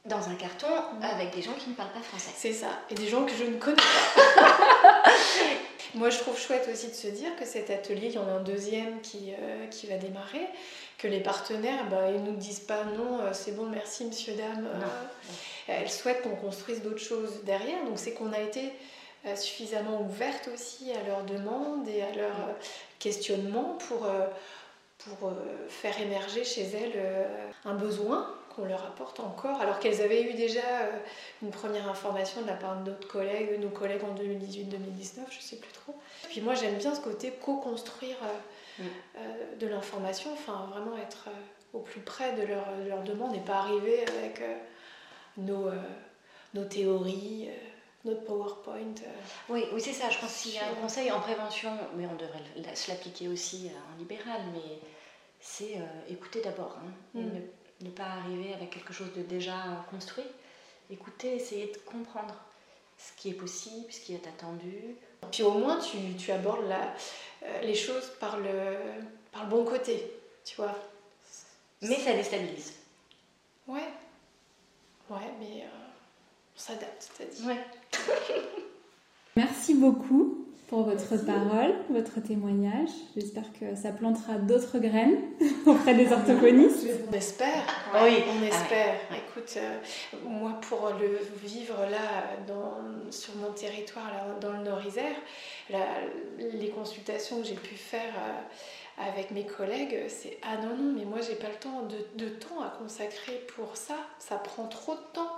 Dans 0.05 0.29
un 0.29 0.35
carton 0.35 0.67
mm. 0.67 1.03
avec 1.03 1.33
des 1.33 1.41
gens 1.41 1.53
qui 1.53 1.69
ne 1.69 1.75
parlent 1.75 1.93
pas 1.93 2.01
français. 2.01 2.31
C'est 2.35 2.53
ça, 2.53 2.79
et 2.89 2.95
des 2.95 3.07
gens 3.07 3.25
que 3.25 3.33
je 3.33 3.43
ne 3.43 3.57
connais 3.57 3.75
pas. 3.75 5.03
Moi, 5.95 6.09
je 6.09 6.19
trouve 6.19 6.37
chouette 6.37 6.67
aussi 6.71 6.87
de 6.89 6.93
se 6.93 7.07
dire 7.07 7.33
que 7.37 7.45
cet 7.45 7.69
atelier, 7.69 8.07
il 8.07 8.13
y 8.13 8.17
en 8.17 8.27
a 8.27 8.31
un 8.31 8.43
deuxième 8.43 8.99
qui, 8.99 9.31
euh, 9.31 9.67
qui 9.67 9.87
va 9.87 9.95
démarrer 9.95 10.45
que 10.97 11.07
les 11.07 11.19
partenaires, 11.19 11.89
bah, 11.89 12.11
ils 12.11 12.23
nous 12.23 12.35
disent 12.35 12.61
pas 12.61 12.83
non, 12.85 13.19
euh, 13.19 13.33
c'est 13.33 13.51
bon, 13.51 13.65
merci, 13.65 14.05
monsieur, 14.05 14.33
dame. 14.33 14.67
Euh, 14.67 14.85
elles 15.67 15.89
souhaitent 15.89 16.21
qu'on 16.21 16.35
construise 16.35 16.81
d'autres 16.81 17.03
choses 17.03 17.43
derrière. 17.43 17.83
Donc 17.85 17.97
c'est 17.97 18.13
qu'on 18.13 18.31
a 18.33 18.39
été 18.39 18.71
euh, 19.25 19.35
suffisamment 19.35 20.01
ouverte 20.01 20.49
aussi 20.53 20.91
à 20.91 21.03
leurs 21.03 21.23
demandes 21.23 21.87
et 21.87 22.01
à 22.01 22.11
leurs 22.15 22.55
questionnements 22.99 23.77
pour, 23.87 24.07
pour 24.97 25.33
faire 25.69 25.99
émerger 25.99 26.43
chez 26.43 26.63
elles 26.63 27.27
un 27.65 27.75
besoin 27.75 28.33
qu'on 28.55 28.65
leur 28.65 28.83
apporte 28.85 29.19
encore, 29.19 29.59
alors 29.59 29.79
qu'elles 29.79 30.01
avaient 30.01 30.23
eu 30.23 30.33
déjà 30.33 30.61
une 31.43 31.51
première 31.51 31.89
information 31.89 32.41
de 32.41 32.47
la 32.47 32.53
part 32.53 32.81
de 32.83 32.93
collègues, 33.09 33.59
nos 33.59 33.69
collègues 33.69 34.03
en 34.03 34.15
2018-2019, 34.15 35.19
je 35.29 35.41
sais 35.41 35.57
plus 35.57 35.73
trop. 35.73 35.93
Puis 36.29 36.41
moi 36.41 36.55
j'aime 36.55 36.75
bien 36.75 36.95
ce 36.95 37.01
côté 37.01 37.31
co-construire 37.31 38.17
euh, 38.81 39.55
de 39.57 39.67
l'information, 39.67 40.33
enfin 40.33 40.67
vraiment 40.71 40.97
être 40.97 41.29
euh, 41.29 41.77
au 41.77 41.79
plus 41.79 42.01
près 42.01 42.33
de 42.35 42.43
leur, 42.43 42.65
de 42.77 42.89
leur 42.89 43.03
demande 43.03 43.33
et 43.35 43.39
pas 43.39 43.59
arriver 43.59 44.01
avec 44.19 44.41
euh, 44.41 44.57
nos, 45.37 45.69
nos 46.53 46.65
théories 46.65 47.49
notre 48.03 48.23
PowerPoint. 48.23 48.93
Oui, 49.49 49.63
oui 49.73 49.81
c'est 49.81 49.93
ça. 49.93 50.09
Je 50.09 50.19
pense 50.19 50.41
qu'il 50.41 50.53
y 50.53 50.59
a 50.59 50.69
un 50.69 50.75
conseil 50.75 51.11
en 51.11 51.19
prévention, 51.19 51.71
mais 51.95 52.05
on 52.05 52.15
devrait 52.15 52.75
se 52.75 52.91
l'appliquer 52.91 53.27
aussi 53.27 53.71
en 53.73 53.97
libéral, 53.97 54.41
mais 54.53 54.79
c'est 55.39 55.79
écouter 56.07 56.39
d'abord. 56.41 56.77
Hein, 56.77 57.19
mm. 57.19 57.85
ne, 57.85 57.89
pas 57.89 58.03
arriver 58.03 58.53
avec 58.53 58.69
quelque 58.69 58.93
chose 58.93 59.11
de 59.17 59.23
déjà 59.23 59.55
construit. 59.89 60.23
Écouter, 60.91 61.35
essayer 61.35 61.71
de 61.73 61.77
comprendre 61.79 62.35
ce 62.99 63.11
qui 63.19 63.29
est 63.29 63.33
possible, 63.33 63.91
ce 63.91 64.01
qui 64.01 64.13
est 64.13 64.27
attendu. 64.27 64.95
Puis 65.31 65.43
au 65.43 65.51
moins, 65.51 65.79
tu, 65.79 65.97
tu 66.17 66.31
abordes 66.31 66.67
la, 66.67 66.93
euh, 67.43 67.61
les 67.61 67.75
choses 67.75 68.11
par 68.19 68.37
le, 68.37 68.77
par 69.31 69.43
le 69.43 69.49
bon 69.49 69.65
côté, 69.65 70.11
tu 70.43 70.55
vois. 70.55 70.75
Mais 71.81 71.95
ça 71.99 72.13
déstabilise. 72.13 72.73
Ouais. 73.67 73.89
Ouais, 75.09 75.31
mais 75.39 75.63
euh, 75.63 75.67
on 76.55 76.59
s'adapte, 76.59 77.09
c'est-à-dire. 77.15 77.45
Ouais. 77.47 77.63
Merci 79.35 79.73
beaucoup 79.75 80.44
pour 80.67 80.83
votre 80.83 81.15
parole, 81.25 81.75
votre 81.89 82.19
témoignage. 82.21 82.89
J'espère 83.15 83.51
que 83.59 83.75
ça 83.75 83.91
plantera 83.91 84.35
d'autres 84.35 84.79
graines 84.79 85.17
auprès 85.65 85.93
des 85.93 86.11
orthophonistes. 86.11 86.87
On 87.09 87.13
espère. 87.13 87.63
Oui, 88.03 88.23
on 88.29 88.43
espère. 88.43 88.95
Écoute, 89.11 89.53
euh, 89.57 89.77
moi 90.23 90.59
pour 90.61 90.91
le 90.99 91.19
vivre 91.43 91.77
là 91.91 92.35
dans, 92.47 93.11
sur 93.11 93.35
mon 93.35 93.51
territoire, 93.51 94.11
là, 94.11 94.39
dans 94.41 94.57
le 94.57 94.63
Nord-Isère, 94.63 95.15
les 96.39 96.69
consultations 96.69 97.41
que 97.41 97.47
j'ai 97.47 97.55
pu 97.55 97.75
faire 97.75 98.13
euh, 98.17 99.07
avec 99.09 99.31
mes 99.31 99.45
collègues, 99.45 100.05
c'est 100.07 100.39
ah 100.41 100.57
non 100.57 100.75
non, 100.75 100.93
mais 100.97 101.05
moi 101.05 101.19
j'ai 101.21 101.35
pas 101.35 101.49
le 101.49 101.59
temps 101.59 101.83
de, 101.83 102.23
de 102.23 102.29
temps 102.29 102.61
à 102.61 102.69
consacrer 102.69 103.45
pour 103.55 103.77
ça. 103.77 103.97
Ça 104.17 104.37
prend 104.37 104.67
trop 104.67 104.95
de 104.95 105.13
temps. 105.13 105.31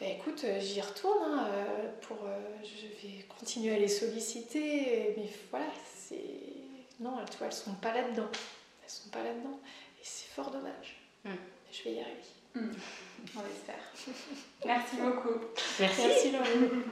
Ben 0.00 0.12
écoute, 0.12 0.42
euh, 0.44 0.58
j'y 0.58 0.80
retourne. 0.80 1.22
Hein, 1.22 1.46
euh, 1.52 1.90
pour, 2.00 2.16
euh, 2.24 2.38
je 2.64 2.86
vais 3.06 3.24
continuer 3.24 3.74
à 3.74 3.78
les 3.78 3.88
solliciter. 3.88 5.14
Mais 5.16 5.28
voilà, 5.50 5.66
c'est. 5.94 6.16
Non, 6.98 7.16
tu 7.30 7.36
vois, 7.36 7.48
elles 7.48 7.52
sont 7.52 7.74
pas 7.74 7.92
là-dedans. 7.92 8.28
Elles 8.82 8.90
sont 8.90 9.10
pas 9.10 9.22
là-dedans. 9.22 9.60
Et 10.00 10.02
c'est 10.02 10.28
fort 10.28 10.50
dommage. 10.50 10.96
Hmm. 11.24 11.34
Je 11.70 11.84
vais 11.84 11.96
y 11.96 12.00
arriver. 12.00 12.16
Hmm. 12.54 12.70
On 13.36 13.40
espère. 13.40 14.14
Merci 14.64 14.96
beaucoup. 14.96 15.38
Merci, 15.78 16.00
Merci 16.06 16.30
Laurie. 16.32 16.82